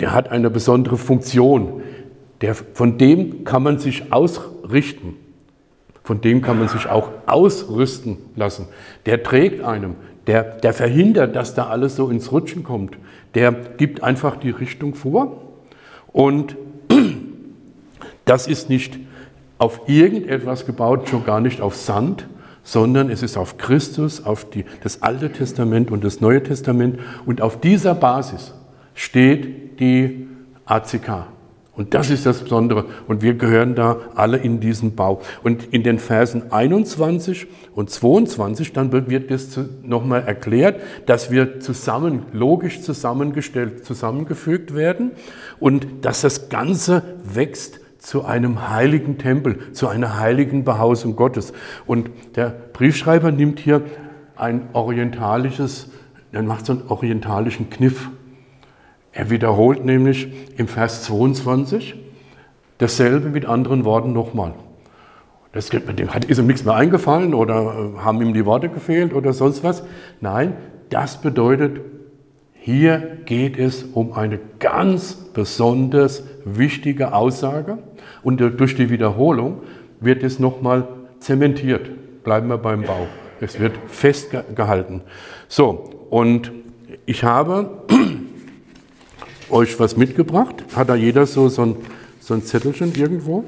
der 0.00 0.12
hat 0.12 0.30
eine 0.30 0.50
besondere 0.50 0.96
Funktion. 0.96 1.82
Der, 2.42 2.54
von 2.54 2.98
dem 2.98 3.44
kann 3.44 3.62
man 3.62 3.78
sich 3.78 4.12
ausrichten. 4.12 5.14
Von 6.06 6.20
dem 6.20 6.40
kann 6.40 6.60
man 6.60 6.68
sich 6.68 6.88
auch 6.88 7.10
ausrüsten 7.26 8.18
lassen. 8.36 8.68
Der 9.06 9.24
trägt 9.24 9.64
einem, 9.64 9.96
der, 10.28 10.44
der 10.44 10.72
verhindert, 10.72 11.34
dass 11.34 11.56
da 11.56 11.66
alles 11.66 11.96
so 11.96 12.08
ins 12.10 12.30
Rutschen 12.30 12.62
kommt. 12.62 12.96
Der 13.34 13.50
gibt 13.50 14.04
einfach 14.04 14.36
die 14.36 14.50
Richtung 14.50 14.94
vor. 14.94 15.42
Und 16.12 16.56
das 18.24 18.46
ist 18.46 18.68
nicht 18.68 19.00
auf 19.58 19.80
irgendetwas 19.88 20.64
gebaut, 20.64 21.08
schon 21.08 21.24
gar 21.24 21.40
nicht 21.40 21.60
auf 21.60 21.74
Sand, 21.74 22.28
sondern 22.62 23.10
es 23.10 23.24
ist 23.24 23.36
auf 23.36 23.58
Christus, 23.58 24.24
auf 24.24 24.48
die, 24.48 24.64
das 24.84 25.02
Alte 25.02 25.32
Testament 25.32 25.90
und 25.90 26.04
das 26.04 26.20
Neue 26.20 26.40
Testament. 26.40 27.00
Und 27.26 27.42
auf 27.42 27.60
dieser 27.60 27.96
Basis 27.96 28.54
steht 28.94 29.80
die 29.80 30.28
ACK. 30.66 31.26
Und 31.76 31.92
das 31.92 32.10
ist 32.10 32.24
das 32.24 32.40
Besondere. 32.42 32.86
Und 33.06 33.22
wir 33.22 33.34
gehören 33.34 33.74
da 33.74 33.98
alle 34.14 34.38
in 34.38 34.60
diesen 34.60 34.94
Bau. 34.94 35.20
Und 35.42 35.72
in 35.72 35.82
den 35.82 35.98
Versen 35.98 36.50
21 36.50 37.46
und 37.74 37.90
22, 37.90 38.72
dann 38.72 38.92
wird 38.92 39.30
das 39.30 39.60
nochmal 39.82 40.22
erklärt, 40.22 40.80
dass 41.04 41.30
wir 41.30 41.60
zusammen, 41.60 42.22
logisch 42.32 42.80
zusammengestellt, 42.80 43.84
zusammengefügt 43.84 44.74
werden 44.74 45.10
und 45.60 45.86
dass 46.02 46.22
das 46.22 46.48
Ganze 46.48 47.02
wächst 47.22 47.80
zu 47.98 48.24
einem 48.24 48.70
heiligen 48.70 49.18
Tempel, 49.18 49.72
zu 49.72 49.88
einer 49.88 50.18
heiligen 50.18 50.64
Behausung 50.64 51.16
Gottes. 51.16 51.52
Und 51.86 52.10
der 52.36 52.54
Briefschreiber 52.72 53.32
nimmt 53.32 53.58
hier 53.58 53.82
ein 54.36 54.68
orientalisches, 54.72 55.90
er 56.32 56.42
macht 56.42 56.66
so 56.66 56.74
einen 56.74 56.82
orientalischen 56.88 57.68
Kniff. 57.68 58.10
Er 59.16 59.30
wiederholt 59.30 59.82
nämlich 59.82 60.28
im 60.58 60.68
Vers 60.68 61.04
22 61.04 61.94
dasselbe 62.76 63.30
mit 63.30 63.46
anderen 63.46 63.86
Worten 63.86 64.12
nochmal. 64.12 64.52
Das 65.52 65.70
ist 65.70 66.38
ihm 66.38 66.46
nichts 66.46 66.66
mehr 66.66 66.74
eingefallen 66.74 67.32
oder 67.32 67.94
äh, 67.96 67.98
haben 68.00 68.20
ihm 68.20 68.34
die 68.34 68.44
Worte 68.44 68.68
gefehlt 68.68 69.14
oder 69.14 69.32
sonst 69.32 69.64
was. 69.64 69.82
Nein, 70.20 70.52
das 70.90 71.22
bedeutet, 71.22 71.80
hier 72.52 73.16
geht 73.24 73.58
es 73.58 73.84
um 73.84 74.12
eine 74.12 74.38
ganz 74.58 75.14
besonders 75.32 76.24
wichtige 76.44 77.14
Aussage 77.14 77.78
und 78.22 78.38
durch 78.38 78.76
die 78.76 78.90
Wiederholung 78.90 79.62
wird 79.98 80.22
es 80.24 80.38
nochmal 80.38 80.88
zementiert. 81.20 81.88
Bleiben 82.22 82.48
wir 82.48 82.58
beim 82.58 82.82
Bau. 82.82 83.06
Es 83.40 83.58
wird 83.58 83.72
festgehalten. 83.86 85.00
So, 85.48 86.06
und 86.10 86.52
ich 87.06 87.24
habe 87.24 87.86
euch 89.50 89.78
was 89.78 89.96
mitgebracht. 89.96 90.64
Hat 90.74 90.88
da 90.88 90.94
jeder 90.94 91.26
so, 91.26 91.48
so, 91.48 91.62
ein, 91.62 91.76
so 92.20 92.34
ein 92.34 92.42
Zettelchen 92.44 92.94
irgendwo? 92.94 93.44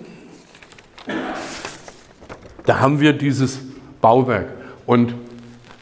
Da 2.64 2.80
haben 2.80 3.00
wir 3.00 3.12
dieses 3.12 3.60
Bauwerk. 4.00 4.48
Und 4.86 5.14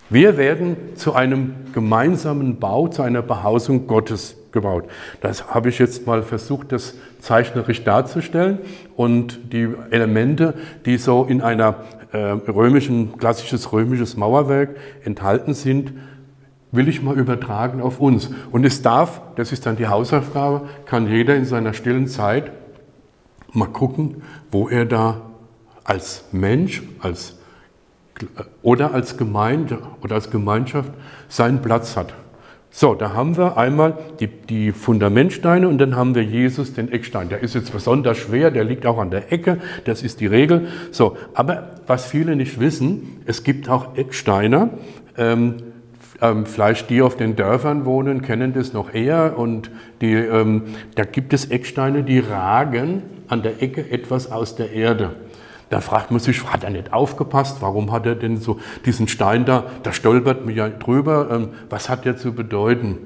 wir 0.09 0.37
werden 0.37 0.77
zu 0.95 1.15
einem 1.15 1.55
gemeinsamen 1.73 2.59
Bau, 2.61 2.89
zu 2.89 3.03
einer 3.03 3.23
Behausung 3.23 3.87
Gottes 3.87 4.37
gebaut. 4.53 4.85
Das 5.21 5.53
habe 5.53 5.69
ich 5.69 5.79
jetzt 5.79 6.07
mal 6.07 6.23
versucht, 6.23 6.73
das 6.73 6.95
zeichnerisch 7.21 7.83
darzustellen. 7.83 8.59
Und 8.95 9.53
die 9.53 9.69
Elemente, 9.91 10.55
die 10.87 10.97
so 10.97 11.25
in 11.25 11.43
einer 11.43 11.85
äh, 12.13 12.19
römischen, 12.19 13.19
klassisches 13.19 13.73
römisches 13.73 14.17
Mauerwerk 14.17 14.77
enthalten 15.05 15.55
sind, 15.55 15.93
will 16.77 16.89
ich 16.89 17.03
mal 17.03 17.17
übertragen 17.17 17.81
auf 17.81 18.01
uns. 18.01 18.31
Und 18.51 18.65
es 18.65 18.83
darf, 18.83 19.21
das 19.37 19.53
ist 19.53 19.67
dann 19.67 19.77
die 19.77 19.89
Hausaufgabe, 19.89 20.69
kann 20.85 21.09
jeder 21.09 21.35
in 21.37 21.45
seiner 21.45 21.73
stillen 21.73 22.07
Zeit 22.07 22.53
mal 23.53 23.69
gucken, 23.69 24.23
wo 24.51 24.69
er 24.69 24.85
da 24.85 25.23
als 25.85 26.25
Mensch, 26.33 26.83
als, 27.01 27.39
oder 28.63 28.93
als 28.93 29.17
Gemeinde 29.17 29.79
oder 30.03 30.17
als 30.17 30.31
Gemeinschaft 30.31 30.93
seinen 31.29 31.63
Platz 31.63 31.97
hat. 31.97 32.15
So, 32.71 32.95
da 32.95 33.15
haben 33.15 33.39
wir 33.39 33.57
einmal 33.57 33.97
die, 34.21 34.27
die, 34.27 34.71
Fundamentsteine 34.71 35.67
und 35.67 35.79
dann 35.79 35.97
haben 35.97 36.15
wir 36.15 36.23
Jesus, 36.23 36.75
den 36.75 36.93
Eckstein. 36.93 37.31
Der 37.31 37.41
ist 37.41 37.55
jetzt 37.55 37.73
besonders 37.73 38.19
schwer, 38.19 38.51
der 38.51 38.65
liegt 38.65 38.85
auch 38.85 38.99
an 38.99 39.11
der 39.11 39.33
Ecke, 39.33 39.59
das 39.87 40.03
ist 40.03 40.21
die 40.21 40.27
Regel. 40.27 40.69
So, 40.91 41.17
aber 41.33 41.81
was 41.87 42.05
viele 42.05 42.37
nicht 42.37 42.61
wissen, 42.61 43.23
es 43.25 43.45
gibt 43.45 43.71
auch 43.71 43.97
Ecksteine, 43.97 44.71
ähm, 45.17 45.55
ähm, 46.21 46.47
vielleicht 46.47 46.91
die 46.91 47.03
auf 47.03 47.17
den 47.17 47.37
Dörfern 47.37 47.85
wohnen, 47.85 48.23
kennen 48.23 48.53
das 48.53 48.73
noch 48.73 48.93
eher. 48.93 49.39
Und 49.39 49.71
die, 50.01 50.15
ähm, 50.15 50.63
da 50.95 51.05
gibt 51.05 51.33
es 51.33 51.47
Ecksteine, 51.47 52.03
die 52.03 52.19
ragen 52.19 53.03
an 53.29 53.43
der 53.43 53.63
Ecke 53.63 53.91
etwas 53.91 54.31
aus 54.31 54.57
der 54.57 54.73
Erde. 54.73 55.17
Da 55.69 55.81
fragt 55.81 56.11
man 56.11 56.21
sich, 56.21 56.45
hat 56.45 56.63
er 56.63 56.71
nicht 56.71 56.93
aufgepasst? 56.93 57.59
Warum 57.61 57.91
hat 57.91 58.07
er 58.07 58.15
denn 58.15 58.37
so 58.37 58.61
diesen 58.85 59.09
Stein 59.09 59.45
da? 59.45 59.65
Da 59.83 59.93
stolpert 59.93 60.45
man 60.45 60.55
ja 60.55 60.69
drüber. 60.69 61.29
Ähm, 61.31 61.49
was 61.69 61.89
hat 61.89 62.05
der 62.05 62.17
zu 62.17 62.33
bedeuten? 62.33 62.99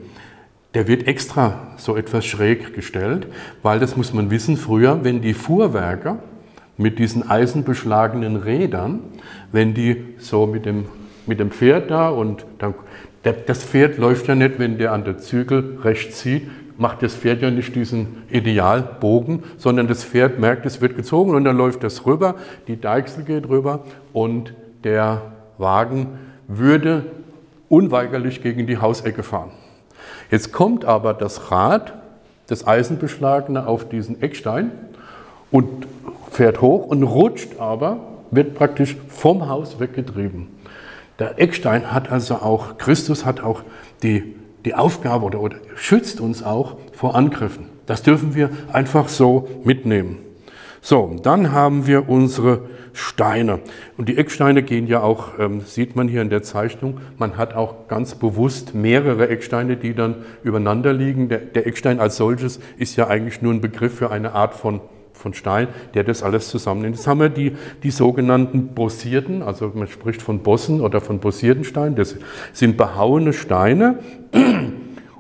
Der 0.75 0.87
wird 0.87 1.09
extra 1.09 1.69
so 1.77 1.97
etwas 1.97 2.25
schräg 2.25 2.75
gestellt, 2.75 3.27
weil 3.63 3.81
das 3.81 3.97
muss 3.97 4.13
man 4.13 4.31
wissen, 4.31 4.57
früher, 4.57 5.03
wenn 5.03 5.21
die 5.21 5.35
Fuhrwerker 5.35 6.19
mit 6.77 6.99
diesen 6.99 7.29
eisenbeschlagenen 7.29 8.37
Rädern, 8.37 9.01
wenn 9.51 9.75
die 9.75 10.05
so 10.19 10.47
mit 10.47 10.67
dem 10.67 10.87
mit 11.31 11.39
dem 11.39 11.53
Pferd 11.53 11.93
da 11.93 12.09
und 12.09 12.45
dann, 12.59 12.75
das 13.47 13.63
Pferd 13.65 13.99
läuft 13.99 14.27
ja 14.27 14.35
nicht, 14.35 14.59
wenn 14.59 14.79
der 14.79 14.93
an 14.93 15.05
der 15.05 15.19
Zügel 15.19 15.79
rechts 15.85 16.19
zieht, 16.19 16.51
macht 16.77 17.05
das 17.05 17.15
Pferd 17.15 17.41
ja 17.41 17.53
nicht 17.53 17.77
diesen 17.77 18.25
Idealbogen, 18.31 19.45
sondern 19.57 19.87
das 19.87 20.03
Pferd 20.03 20.41
merkt, 20.41 20.67
es 20.67 20.81
wird 20.81 20.97
gezogen 20.97 21.37
und 21.37 21.45
dann 21.45 21.57
läuft 21.57 21.85
das 21.85 22.05
rüber, 22.05 22.35
die 22.67 22.81
Deichsel 22.81 23.23
geht 23.23 23.49
rüber 23.49 23.85
und 24.13 24.55
der 24.83 25.23
Wagen 25.57 26.19
würde 26.49 27.05
unweigerlich 27.69 28.43
gegen 28.43 28.67
die 28.67 28.79
Hausecke 28.79 29.23
fahren. 29.23 29.53
Jetzt 30.33 30.53
kommt 30.53 30.85
aber 30.85 31.15
das 31.15 31.53
Rad, 31.53 31.93
das 32.49 32.67
Eisenbeschlagene, 32.67 33.69
auf 33.69 33.89
diesen 33.89 34.21
Eckstein 34.21 34.73
und 35.53 35.87
fährt 36.33 36.61
hoch 36.61 36.87
und 36.87 37.05
rutscht 37.05 37.61
aber, 37.61 37.99
wird 38.33 38.55
praktisch 38.55 38.97
vom 39.09 39.49
Haus 39.49 39.79
weggetrieben. 39.79 40.60
Der 41.21 41.39
Eckstein 41.39 41.93
hat 41.93 42.11
also 42.11 42.37
auch, 42.37 42.79
Christus 42.79 43.27
hat 43.27 43.41
auch 43.41 43.63
die, 44.03 44.35
die 44.65 44.75
Aufgabe 44.75 45.27
oder, 45.27 45.41
oder 45.41 45.57
schützt 45.77 46.19
uns 46.19 46.43
auch 46.43 46.79
vor 46.93 47.15
Angriffen. 47.15 47.67
Das 47.85 48.03
dürfen 48.03 48.35
wir 48.35 48.49
einfach 48.73 49.09
so 49.09 49.47
mitnehmen. 49.63 50.17
So, 50.81 51.15
dann 51.23 51.53
haben 51.53 51.87
wir 51.87 52.09
unsere 52.09 52.71
Steine. 52.95 53.61
Und 53.99 54.09
die 54.09 54.17
Ecksteine 54.17 54.63
gehen 54.63 54.87
ja 54.87 55.03
auch, 55.03 55.39
ähm, 55.39 55.61
sieht 55.61 55.95
man 55.95 56.09
hier 56.09 56.23
in 56.23 56.31
der 56.31 56.43
Zeichnung, 56.43 57.01
man 57.19 57.37
hat 57.37 57.55
auch 57.55 57.87
ganz 57.87 58.15
bewusst 58.15 58.75
mehrere 58.75 59.29
Ecksteine, 59.29 59.77
die 59.77 59.95
dann 59.95 60.17
übereinander 60.43 60.95
liegen. 60.95 61.29
Der, 61.29 61.39
der 61.39 61.67
Eckstein 61.67 62.01
als 62.01 62.17
solches 62.17 62.61
ist 62.79 62.97
ja 62.97 63.09
eigentlich 63.09 63.43
nur 63.43 63.53
ein 63.53 63.61
Begriff 63.61 63.95
für 63.95 64.11
eine 64.11 64.33
Art 64.33 64.55
von 64.55 64.81
von 65.13 65.35
Stein, 65.35 65.69
der 65.95 66.05
das 66.05 66.23
alles 66.23 66.49
zusammennimmt. 66.49 66.97
Jetzt 66.97 67.07
haben 67.07 67.21
wir 67.21 67.29
die, 67.29 67.57
die 67.83 67.91
sogenannten 67.91 68.69
bossierten, 68.69 69.43
also 69.43 69.71
man 69.75 69.89
spricht 69.89 70.23
von 70.23 70.41
Bossen 70.41 70.81
oder 70.81 71.01
von 71.01 71.19
bossierten 71.19 71.65
Steinen, 71.65 71.97
das 71.97 72.17
sind 72.53 72.77
behauene 72.77 73.33
Steine 73.33 73.99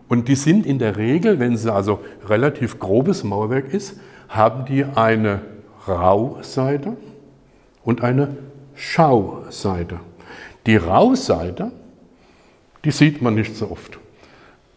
und 0.08 0.28
die 0.28 0.34
sind 0.34 0.66
in 0.66 0.78
der 0.78 0.96
Regel, 0.96 1.38
wenn 1.38 1.52
es 1.52 1.66
also 1.66 2.00
relativ 2.28 2.78
grobes 2.78 3.24
Mauerwerk 3.24 3.72
ist, 3.72 3.98
haben 4.28 4.64
die 4.64 4.84
eine 4.84 5.40
Rauseite 5.86 6.96
und 7.84 8.02
eine 8.02 8.36
Schauseite. 8.74 10.00
Die 10.66 10.76
Rauseite, 10.76 11.72
die 12.84 12.90
sieht 12.90 13.22
man 13.22 13.34
nicht 13.34 13.56
so 13.56 13.70
oft. 13.70 13.98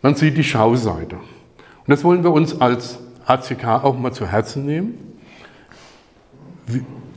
Man 0.01 0.15
sieht 0.15 0.37
die 0.37 0.43
Schauseite. 0.43 1.15
Und 1.15 1.89
das 1.89 2.03
wollen 2.03 2.23
wir 2.23 2.31
uns 2.31 2.59
als 2.59 2.99
ACK 3.25 3.65
auch 3.83 3.97
mal 3.97 4.11
zu 4.11 4.27
Herzen 4.27 4.65
nehmen. 4.65 5.19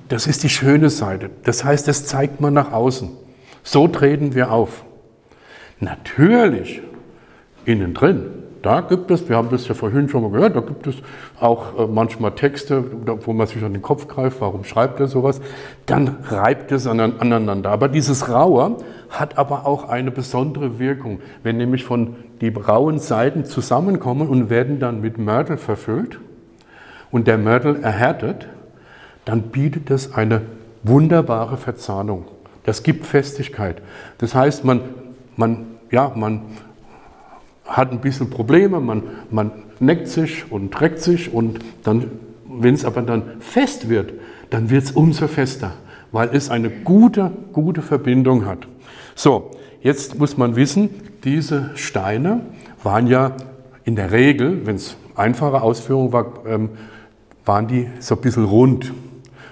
Das 0.09 0.27
ist 0.27 0.43
die 0.43 0.49
schöne 0.49 0.91
Seite. 0.91 1.31
Das 1.45 1.65
heißt, 1.65 1.89
das 1.89 2.07
zeigt 2.07 2.41
man 2.41 2.55
nach 2.55 2.73
außen. 2.73 3.11
So 3.63 3.89
treten 3.89 4.35
wir 4.35 4.53
auf. 4.53 4.85
Natürlich, 5.81 6.81
innen 7.65 7.93
drin, 7.93 8.31
da 8.63 8.81
gibt 8.81 9.11
es, 9.11 9.29
wir 9.29 9.37
haben 9.37 9.51
das 9.51 9.69
ja 9.69 9.75
vorhin 9.75 10.09
schon 10.09 10.23
mal 10.23 10.31
gehört, 10.31 10.57
da 10.57 10.61
gibt 10.61 10.87
es 10.89 10.97
auch 11.39 11.79
äh, 11.79 11.87
manchmal 11.87 12.33
Texte, 12.33 12.83
wo 13.25 13.33
man 13.33 13.47
sich 13.47 13.63
an 13.63 13.73
den 13.73 13.83
Kopf 13.83 14.09
greift, 14.09 14.41
warum 14.41 14.65
schreibt 14.65 14.99
er 14.99 15.07
sowas? 15.07 15.41
Dann 15.87 16.17
reibt 16.25 16.73
es 16.73 16.87
aneinander. 16.87 17.71
Aber 17.71 17.89
dieses 17.89 18.29
Rauer 18.29 18.79
hat 19.21 19.39
aber 19.39 19.67
auch 19.67 19.89
eine 19.89 20.11
besondere 20.11 20.79
Wirkung. 20.79 21.21
Wenn 21.43 21.57
nämlich 21.57 21.85
von 21.85 22.17
die 22.41 22.49
rauen 22.49 22.99
Seiten 22.99 23.45
zusammenkommen 23.45 24.29
und 24.29 24.51
werden 24.51 24.79
dann 24.79 25.01
mit 25.01 25.19
Mörtel 25.19 25.57
verfüllt 25.57 26.19
und 27.11 27.27
der 27.27 27.39
Mörtel 27.39 27.83
erhärtet, 27.83 28.49
dann 29.25 29.43
bietet 29.43 29.91
es 29.91 30.15
eine 30.15 30.43
wunderbare 30.83 31.57
Verzahnung. 31.57 32.27
Das 32.65 32.83
gibt 32.83 33.07
Festigkeit. 33.07 33.83
Das 34.19 34.35
heißt, 34.35 34.65
man, 34.65 34.81
man, 35.37 35.67
ja, 35.91 36.13
man 36.15 36.43
hat 37.65 37.93
ein 37.93 38.01
bisschen 38.01 38.31
Probleme, 38.31 38.81
man, 38.81 39.03
man 39.31 39.51
neckt 39.81 40.09
sich 40.09 40.51
und 40.51 40.73
trägt 40.73 41.01
sich 41.01 41.33
und 41.33 41.61
dann, 41.85 42.11
wenn 42.49 42.75
es 42.75 42.85
aber 42.85 43.03
dann 43.03 43.41
fest 43.41 43.89
wird, 43.89 44.13
dann 44.51 44.71
wird 44.71 44.85
es 44.85 44.93
umso 44.93 45.27
fester, 45.27 45.73
weil 46.13 46.31
es 46.33 46.51
eine 46.51 46.71
gute, 46.71 47.33
gute 47.53 47.83
Verbindung 47.83 48.47
hat. 48.47 48.67
So, 49.19 49.51
jetzt 49.81 50.19
muss 50.19 50.37
man 50.37 50.57
wissen, 50.57 50.91
diese 51.25 51.71
Steine 51.75 52.43
waren 52.83 53.07
ja 53.07 53.33
in 53.85 53.97
der 53.97 54.13
Regel, 54.13 54.67
wenn 54.67 54.77
es 54.77 54.99
einfache 55.15 55.63
Ausführung 55.63 56.13
war, 56.13 56.35
ähm, 56.47 56.69
waren 57.47 57.67
die 57.67 57.89
so 57.99 58.15
ein 58.15 58.21
bisschen 58.21 58.45
rund. 58.45 58.93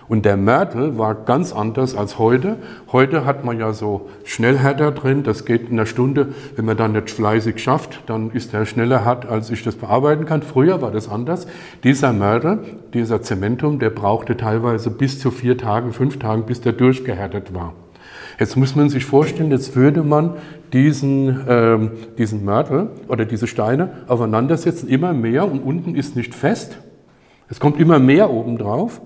Und 0.06 0.26
der 0.26 0.36
Mörtel 0.36 0.98
war 0.98 1.14
ganz 1.14 1.54
anders 1.54 1.96
als 1.96 2.18
heute. 2.18 2.58
Heute 2.92 3.24
hat 3.24 3.46
man 3.46 3.58
ja 3.58 3.72
so 3.72 4.10
Schnellhärter 4.24 4.92
drin, 4.92 5.22
das 5.22 5.46
geht 5.46 5.62
in 5.62 5.72
einer 5.78 5.86
Stunde. 5.86 6.34
Wenn 6.56 6.66
man 6.66 6.76
dann 6.76 6.92
nicht 6.92 7.10
fleißig 7.10 7.58
schafft, 7.58 8.02
dann 8.04 8.32
ist 8.32 8.52
der 8.52 8.66
schneller 8.66 9.02
hart, 9.06 9.24
als 9.24 9.48
ich 9.48 9.64
das 9.64 9.76
bearbeiten 9.76 10.26
kann. 10.26 10.42
Früher 10.42 10.82
war 10.82 10.90
das 10.90 11.08
anders. 11.08 11.46
Dieser 11.84 12.12
Mörtel, 12.12 12.58
dieser 12.92 13.22
Zementum, 13.22 13.78
der 13.78 13.88
brauchte 13.88 14.36
teilweise 14.36 14.90
bis 14.90 15.20
zu 15.20 15.30
vier 15.30 15.56
Tagen, 15.56 15.94
fünf 15.94 16.18
Tagen, 16.18 16.44
bis 16.44 16.60
der 16.60 16.74
durchgehärtet 16.74 17.54
war. 17.54 17.72
Jetzt 18.38 18.56
muss 18.56 18.74
man 18.74 18.88
sich 18.88 19.04
vorstellen, 19.04 19.50
jetzt 19.50 19.76
würde 19.76 20.02
man 20.02 20.34
diesen, 20.72 21.44
ähm, 21.48 21.90
diesen 22.18 22.44
Mörtel 22.44 22.90
oder 23.08 23.24
diese 23.24 23.46
Steine 23.46 23.90
aufeinandersetzen, 24.08 24.88
immer 24.88 25.12
mehr 25.12 25.50
und 25.50 25.60
unten 25.60 25.94
ist 25.94 26.16
nicht 26.16 26.34
fest. 26.34 26.78
Es 27.48 27.60
kommt 27.60 27.78
immer 27.78 27.98
mehr 27.98 28.30
oben 28.30 28.58
drauf 28.58 29.00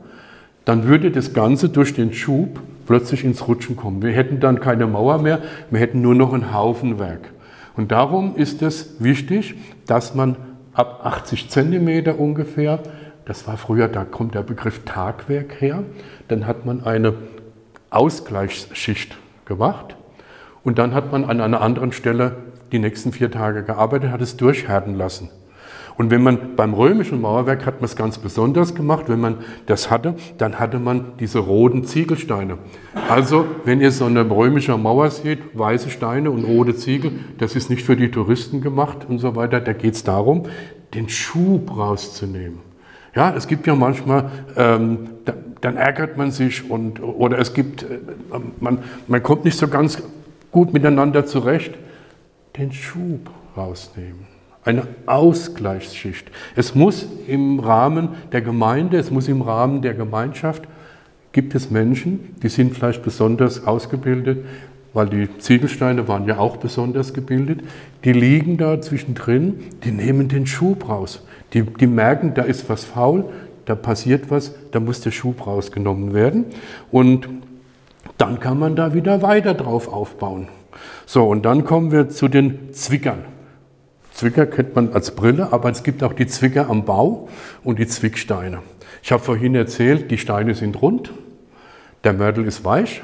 dann 0.68 0.85
würde 0.85 1.11
das 1.11 1.32
Ganze 1.32 1.70
durch 1.70 1.94
den 1.94 2.12
Schub 2.12 2.61
plötzlich 2.85 3.25
ins 3.25 3.49
Rutschen 3.49 3.75
kommen. 3.75 4.02
Wir 4.02 4.12
hätten 4.12 4.38
dann 4.38 4.61
keine 4.61 4.87
Mauer 4.87 5.16
mehr, 5.16 5.40
wir 5.70 5.80
hätten 5.80 6.02
nur 6.02 6.14
noch 6.14 6.35
ein 6.35 6.52
Haufenwerk. 6.52 7.32
Und 7.75 7.90
darum 7.90 8.37
ist 8.37 8.61
es 8.61 9.02
wichtig, 9.02 9.54
dass 9.87 10.14
man 10.14 10.37
ab 10.75 11.00
80 11.04 11.49
Zentimeter 11.49 12.18
ungefähr, 12.18 12.80
das 13.25 13.47
war 13.47 13.56
früher, 13.56 13.88
da 13.88 14.04
kommt 14.04 14.35
der 14.35 14.42
Begriff 14.42 14.82
Tagwerk 14.85 15.58
her, 15.58 15.85
dann 16.28 16.47
hat 16.47 16.66
man 16.66 16.85
eine 16.85 17.14
Ausgleichsschicht 17.90 19.16
gemacht 19.45 19.97
und 20.64 20.78
dann 20.78 20.95
hat 20.95 21.12
man 21.12 21.25
an 21.25 21.40
einer 21.40 21.61
anderen 21.61 21.92
Stelle 21.92 22.37
die 22.73 22.78
nächsten 22.78 23.12
vier 23.12 23.30
Tage 23.30 23.62
gearbeitet, 23.62 24.11
hat 24.11 24.21
es 24.21 24.37
durchhärten 24.37 24.95
lassen. 24.95 25.30
Und 25.99 26.12
wenn 26.12 26.23
man 26.23 26.54
beim 26.54 26.75
römischen 26.75 27.21
Mauerwerk 27.21 27.66
hat 27.66 27.80
man 27.80 27.87
es 27.87 27.97
ganz 27.97 28.18
besonders 28.18 28.76
gemacht, 28.76 29.07
wenn 29.09 29.18
man 29.18 29.38
das 29.66 29.90
hatte, 29.90 30.14
dann 30.38 30.61
hatte 30.61 30.78
man 30.78 31.14
diese 31.18 31.40
roten 31.40 31.85
Ziegelsteine. 31.85 32.59
Also, 33.09 33.47
wenn 33.64 33.80
ihr 33.80 33.90
so 33.90 34.04
eine 34.04 34.30
römische 34.30 34.76
Mauer 34.76 35.11
seht, 35.11 35.40
weiße 35.59 35.90
Steine 35.90 36.30
und 36.30 36.45
rote 36.45 36.76
Ziegel, 36.76 37.12
das 37.38 37.57
ist 37.57 37.68
nicht 37.68 37.83
für 37.83 37.97
die 37.97 38.12
Touristen 38.12 38.61
gemacht 38.61 39.07
und 39.09 39.18
so 39.18 39.35
weiter. 39.35 39.61
Da 39.61 39.73
geht 39.73 39.95
es 39.95 40.04
darum, 40.04 40.45
den 40.95 41.09
Schub 41.09 41.76
rauszunehmen. 41.76 42.67
Ja, 43.18 43.34
es 43.37 43.48
gibt 43.48 43.66
ja 43.66 43.75
manchmal, 43.75 44.30
ähm, 44.56 45.08
da, 45.25 45.34
dann 45.60 45.76
ärgert 45.76 46.16
man 46.16 46.30
sich 46.30 46.70
und, 46.70 47.02
oder 47.02 47.40
es 47.40 47.52
gibt, 47.52 47.82
äh, 47.82 47.98
man, 48.60 48.78
man 49.08 49.22
kommt 49.25 49.44
nicht 49.44 49.58
so 49.58 49.66
ganz 49.66 50.00
gut 50.52 50.72
miteinander 50.72 51.26
zurecht. 51.26 51.75
Den 52.56 52.70
Schub 52.70 53.28
rausnehmen 53.56 54.28
eine 54.64 54.87
Ausgleichsschicht. 55.06 56.30
Es 56.54 56.76
muss 56.76 57.08
im 57.26 57.58
Rahmen 57.58 58.10
der 58.30 58.40
Gemeinde, 58.42 58.98
es 58.98 59.10
muss 59.10 59.26
im 59.26 59.42
Rahmen 59.42 59.82
der 59.82 59.95
Gemeinschaft, 59.95 60.69
gibt 61.32 61.56
es 61.56 61.73
Menschen, 61.73 62.36
die 62.40 62.49
sind 62.49 62.73
vielleicht 62.76 63.02
besonders 63.02 63.66
ausgebildet, 63.66 64.45
weil 64.93 65.08
die 65.08 65.28
Ziegelsteine 65.38 66.06
waren 66.06 66.25
ja 66.26 66.38
auch 66.38 66.58
besonders 66.58 67.14
gebildet, 67.14 67.62
die 68.04 68.12
liegen 68.12 68.58
da 68.58 68.80
zwischendrin, 68.80 69.58
die 69.82 69.90
nehmen 69.90 70.28
den 70.28 70.47
Schub 70.47 70.88
raus. 70.88 71.25
Die, 71.52 71.63
die 71.63 71.87
merken, 71.87 72.34
da 72.34 72.43
ist 72.43 72.69
was 72.69 72.84
faul, 72.84 73.25
da 73.65 73.75
passiert 73.75 74.30
was, 74.30 74.54
da 74.71 74.80
muss 74.80 75.00
der 75.00 75.11
Schub 75.11 75.47
rausgenommen 75.47 76.15
werden. 76.15 76.47
Und 76.91 77.28
dann 78.17 78.41
kann 78.41 78.58
man 78.58 78.76
da 78.76 78.95
wieder 78.95 79.23
weiter 79.23 79.54
drauf 79.54 79.89
aufbauen. 79.89 80.49
So, 81.06 81.26
und 81.28 81.45
dann 81.45 81.65
kommen 81.65 81.93
wir 81.93 82.08
zu 82.08 82.28
den 82.28 82.73
Zwickern. 82.73 83.25
Zwicker 84.13 84.47
kennt 84.47 84.75
man 84.75 84.93
als 84.93 85.13
Brille, 85.13 85.52
aber 85.52 85.71
es 85.71 85.84
gibt 85.84 86.02
auch 86.02 86.13
die 86.13 86.26
Zwicker 86.26 86.69
am 86.69 86.84
Bau 86.84 87.28
und 87.63 87.78
die 87.78 87.87
Zwicksteine. 87.87 88.58
Ich 89.02 89.13
habe 89.13 89.23
vorhin 89.23 89.54
erzählt, 89.54 90.11
die 90.11 90.19
Steine 90.19 90.54
sind 90.54 90.82
rund, 90.82 91.13
der 92.02 92.15
Mörtel 92.15 92.45
ist 92.45 92.65
weich 92.65 93.02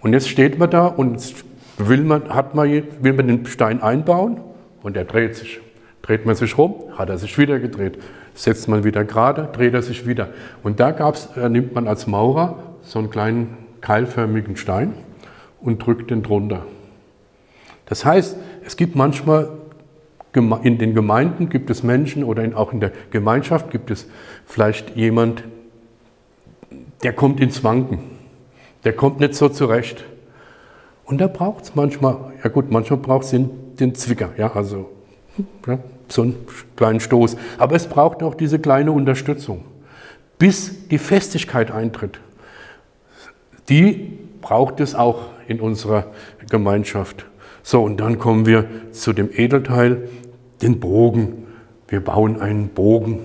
und 0.00 0.12
jetzt 0.12 0.28
steht 0.28 0.58
man 0.58 0.68
da 0.68 0.88
und 0.88 1.34
will 1.78 2.02
man, 2.02 2.28
hat 2.28 2.56
man, 2.56 2.68
will 3.00 3.12
man 3.12 3.28
den 3.28 3.46
Stein 3.46 3.80
einbauen 3.80 4.40
und 4.82 4.96
er 4.96 5.04
dreht 5.04 5.36
sich. 5.36 5.60
Dreht 6.02 6.26
man 6.26 6.34
sich 6.34 6.58
rum, 6.58 6.74
hat 6.96 7.08
er 7.08 7.18
sich 7.18 7.38
wieder 7.38 7.58
gedreht. 7.58 7.98
Setzt 8.34 8.68
man 8.68 8.84
wieder 8.84 9.04
gerade, 9.04 9.48
dreht 9.52 9.74
er 9.74 9.82
sich 9.82 10.06
wieder. 10.06 10.30
Und 10.62 10.80
da 10.80 10.90
gab's, 10.90 11.28
äh, 11.36 11.48
nimmt 11.48 11.74
man 11.74 11.86
als 11.86 12.06
Maurer 12.06 12.58
so 12.82 12.98
einen 12.98 13.10
kleinen 13.10 13.56
keilförmigen 13.80 14.56
Stein 14.56 14.94
und 15.60 15.84
drückt 15.84 16.10
den 16.10 16.22
drunter. 16.22 16.64
Das 17.86 18.04
heißt, 18.04 18.36
es 18.64 18.76
gibt 18.76 18.96
manchmal 18.96 19.50
in 20.62 20.78
den 20.78 20.94
Gemeinden 20.94 21.50
gibt 21.50 21.68
es 21.68 21.82
Menschen 21.82 22.24
oder 22.24 22.56
auch 22.56 22.72
in 22.72 22.80
der 22.80 22.92
Gemeinschaft 23.10 23.70
gibt 23.70 23.90
es 23.90 24.08
vielleicht 24.46 24.96
jemand, 24.96 25.44
der 27.02 27.12
kommt 27.12 27.40
ins 27.40 27.62
Wanken, 27.62 27.98
der 28.84 28.94
kommt 28.94 29.20
nicht 29.20 29.34
so 29.34 29.48
zurecht. 29.50 30.04
Und 31.04 31.20
da 31.20 31.26
braucht 31.26 31.64
es 31.64 31.74
manchmal, 31.74 32.32
ja 32.42 32.48
gut, 32.48 32.70
manchmal 32.70 33.00
braucht 33.00 33.24
es 33.24 33.30
den, 33.30 33.50
den, 33.78 33.94
Zwicker, 33.94 34.30
ja, 34.38 34.50
also 34.54 34.88
ja, 35.66 35.78
so 36.08 36.22
einen 36.22 36.46
kleinen 36.76 37.00
Stoß. 37.00 37.36
Aber 37.58 37.76
es 37.76 37.86
braucht 37.86 38.22
auch 38.22 38.34
diese 38.34 38.58
kleine 38.58 38.92
Unterstützung, 38.92 39.64
bis 40.38 40.88
die 40.88 40.98
Festigkeit 40.98 41.70
eintritt. 41.70 42.20
Die 43.68 44.18
braucht 44.40 44.80
es 44.80 44.94
auch 44.94 45.30
in 45.46 45.60
unserer 45.60 46.06
Gemeinschaft. 46.50 47.26
So, 47.62 47.82
und 47.82 47.98
dann 47.98 48.18
kommen 48.18 48.46
wir 48.46 48.66
zu 48.90 49.12
dem 49.12 49.30
Edelteil, 49.32 50.08
den 50.60 50.80
Bogen. 50.80 51.46
Wir 51.88 52.00
bauen 52.00 52.40
einen 52.40 52.68
Bogen. 52.68 53.20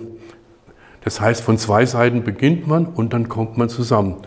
Das 1.03 1.21
heißt, 1.21 1.43
von 1.43 1.57
zwei 1.57 1.85
Seiten 1.85 2.23
beginnt 2.23 2.67
man 2.67 2.85
und 2.85 3.13
dann 3.13 3.29
kommt 3.29 3.57
man 3.57 3.69
zusammen. 3.69 4.17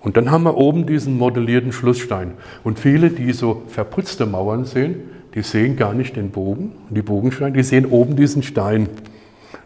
Und 0.00 0.16
dann 0.16 0.30
haben 0.30 0.44
wir 0.44 0.56
oben 0.56 0.86
diesen 0.86 1.18
modellierten 1.18 1.72
Schlussstein. 1.72 2.32
Und 2.64 2.78
viele, 2.78 3.10
die 3.10 3.32
so 3.32 3.62
verputzte 3.68 4.24
Mauern 4.26 4.64
sehen, 4.64 5.09
die 5.34 5.42
sehen 5.42 5.76
gar 5.76 5.94
nicht 5.94 6.16
den 6.16 6.30
Bogen, 6.30 6.72
die 6.90 7.02
Bogensteine, 7.02 7.52
die 7.52 7.62
sehen 7.62 7.86
oben 7.86 8.16
diesen 8.16 8.42
Stein. 8.42 8.88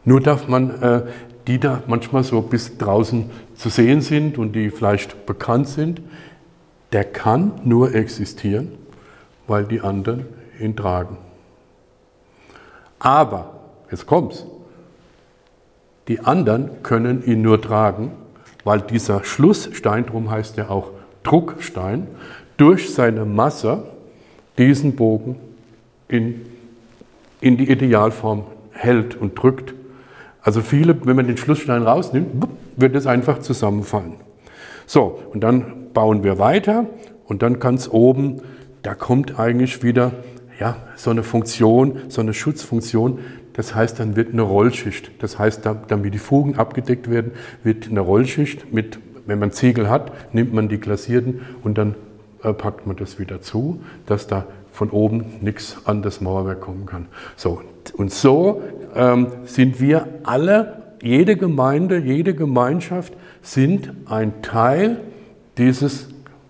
Nur 0.05 0.21
darf 0.21 0.49
man, 0.49 0.83
äh, 0.83 1.03
die 1.47 1.59
da 1.59 1.83
manchmal 1.87 2.25
so 2.25 2.41
bis 2.43 2.77
draußen 2.79 3.31
zu 3.55 3.69
sehen 3.69 4.01
sind 4.01 4.39
und 4.39 4.53
die 4.53 4.71
vielleicht 4.71 5.27
bekannt 5.27 5.69
sind, 5.69 6.01
der 6.93 7.05
kann 7.05 7.53
nur 7.65 7.95
existieren, 7.95 8.73
weil 9.47 9.65
die 9.65 9.81
anderen 9.81 10.27
ihn 10.61 10.77
tragen. 10.77 11.19
Aber, 12.99 13.61
jetzt 13.91 14.07
kommt's, 14.07 14.47
die 16.09 16.21
anderen 16.21 16.83
können 16.83 17.25
ihn 17.25 17.43
nur 17.43 17.61
tragen, 17.61 18.13
weil 18.65 18.81
dieser 18.81 19.25
Schlussstein, 19.25 20.07
drum 20.07 20.31
heißt 20.31 20.57
er 20.59 20.71
auch 20.71 20.91
Druckstein, 21.23 22.07
durch 22.57 22.95
seine 22.95 23.25
Masse 23.25 23.85
diesen 24.57 24.95
Bogen 24.97 25.37
in, 26.09 26.47
in 27.41 27.57
die 27.57 27.71
Idealform 27.71 28.45
hält 28.73 29.17
und 29.17 29.35
drückt. 29.41 29.75
Also 30.43 30.61
viele, 30.61 31.07
wenn 31.07 31.17
man 31.17 31.27
den 31.27 31.37
Schlussstein 31.37 31.83
rausnimmt, 31.83 32.47
wird 32.77 32.95
es 32.97 33.07
einfach 33.07 33.39
zusammenfallen. 33.39 34.15
So, 34.87 35.23
und 35.33 35.41
dann 35.41 35.93
bauen 35.95 36.23
wir 36.25 36.39
weiter 36.39 36.87
und 37.27 37.43
dann 37.43 37.61
ganz 37.61 37.89
oben, 37.89 38.43
da 38.83 38.95
kommt 38.95 39.39
eigentlich 39.39 39.83
wieder 39.83 40.13
ja, 40.61 40.77
so 40.97 41.11
eine 41.11 41.23
Funktion, 41.23 41.99
so 42.09 42.21
eine 42.21 42.35
Schutzfunktion. 42.35 43.21
Das 43.55 43.75
heißt, 43.75 43.99
dann 44.01 44.17
wird 44.17 44.33
eine 44.33 44.43
Rollschicht. 44.43 45.11
Das 45.23 45.39
heißt, 45.39 45.63
damit 45.65 46.13
die 46.13 46.19
Fugen 46.19 46.57
abgedeckt 46.57 47.09
werden, 47.11 47.33
wird 47.63 47.89
eine 47.89 48.01
Rollschicht 48.01 48.73
mit, 48.73 48.99
wenn 49.27 49.39
man 49.39 49.53
Ziegel 49.53 49.89
hat, 49.89 50.35
nimmt 50.35 50.53
man 50.53 50.69
die 50.69 50.79
glasierten 50.79 51.41
und 51.63 51.79
dann 51.79 51.95
äh, 52.43 52.53
packt 52.53 52.87
man 52.87 52.97
das 52.97 53.19
wieder 53.19 53.41
zu, 53.41 53.81
dass 54.07 54.27
da 54.27 54.47
von 54.75 54.91
oben 54.91 55.37
nichts 55.41 55.77
an 55.85 56.03
das 56.03 56.21
Mauerwerk 56.21 56.61
kommen 56.61 56.85
kann. 56.85 57.07
So, 57.37 57.63
und 57.97 58.13
so 58.13 58.61
ähm, 58.97 59.29
sind 59.45 59.81
wir 59.81 60.09
alle, 60.25 60.83
jede 61.01 61.37
Gemeinde, 61.37 61.99
jede 61.99 62.35
Gemeinschaft 62.35 63.13
sind 63.41 63.93
ein 64.07 64.43
Teil 64.43 65.01
dieses 65.59 66.09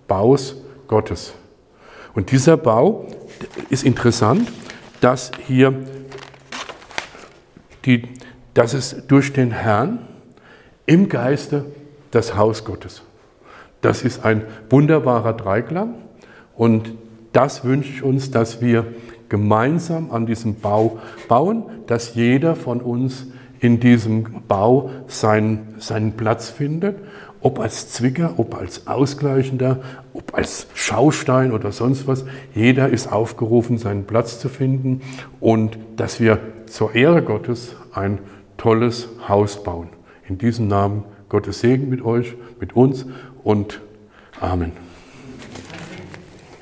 Baus 0.08 0.56
Gottes. 0.88 1.34
Und 2.14 2.30
dieser 2.30 2.56
Bau 2.56 3.06
ist 3.68 3.84
interessant, 3.84 4.50
dass 5.02 5.30
hier 5.46 5.74
die, 7.84 8.08
dass 8.54 8.72
es 8.72 9.06
durch 9.06 9.34
den 9.34 9.50
Herrn 9.50 9.98
im 10.86 11.10
Geiste 11.10 11.66
das 12.10 12.36
Haus 12.36 12.64
Gottes. 12.64 13.02
Das 13.82 14.02
ist 14.02 14.24
ein 14.24 14.46
wunderbarer 14.70 15.34
Dreiklang 15.34 15.96
und 16.56 17.03
das 17.34 17.64
wünsche 17.64 17.90
ich 17.90 18.02
uns, 18.02 18.30
dass 18.30 18.62
wir 18.62 18.86
gemeinsam 19.28 20.10
an 20.10 20.26
diesem 20.26 20.54
Bau 20.56 20.98
bauen, 21.28 21.64
dass 21.86 22.14
jeder 22.14 22.54
von 22.56 22.80
uns 22.80 23.26
in 23.60 23.80
diesem 23.80 24.42
Bau 24.46 24.90
seinen, 25.06 25.74
seinen 25.78 26.12
Platz 26.12 26.50
findet, 26.50 26.98
ob 27.40 27.60
als 27.60 27.90
Zwicker, 27.90 28.34
ob 28.36 28.54
als 28.54 28.86
Ausgleichender, 28.86 29.80
ob 30.12 30.34
als 30.34 30.66
Schaustein 30.74 31.52
oder 31.52 31.72
sonst 31.72 32.06
was. 32.06 32.24
Jeder 32.54 32.88
ist 32.88 33.10
aufgerufen, 33.10 33.78
seinen 33.78 34.04
Platz 34.04 34.38
zu 34.38 34.48
finden 34.48 35.02
und 35.40 35.78
dass 35.96 36.20
wir 36.20 36.38
zur 36.66 36.94
Ehre 36.94 37.22
Gottes 37.22 37.76
ein 37.92 38.18
tolles 38.56 39.08
Haus 39.28 39.62
bauen. 39.62 39.88
In 40.28 40.38
diesem 40.38 40.68
Namen 40.68 41.04
Gottes 41.28 41.60
Segen 41.60 41.88
mit 41.88 42.02
euch, 42.04 42.34
mit 42.60 42.76
uns 42.76 43.06
und 43.42 43.80
Amen. 44.40 44.83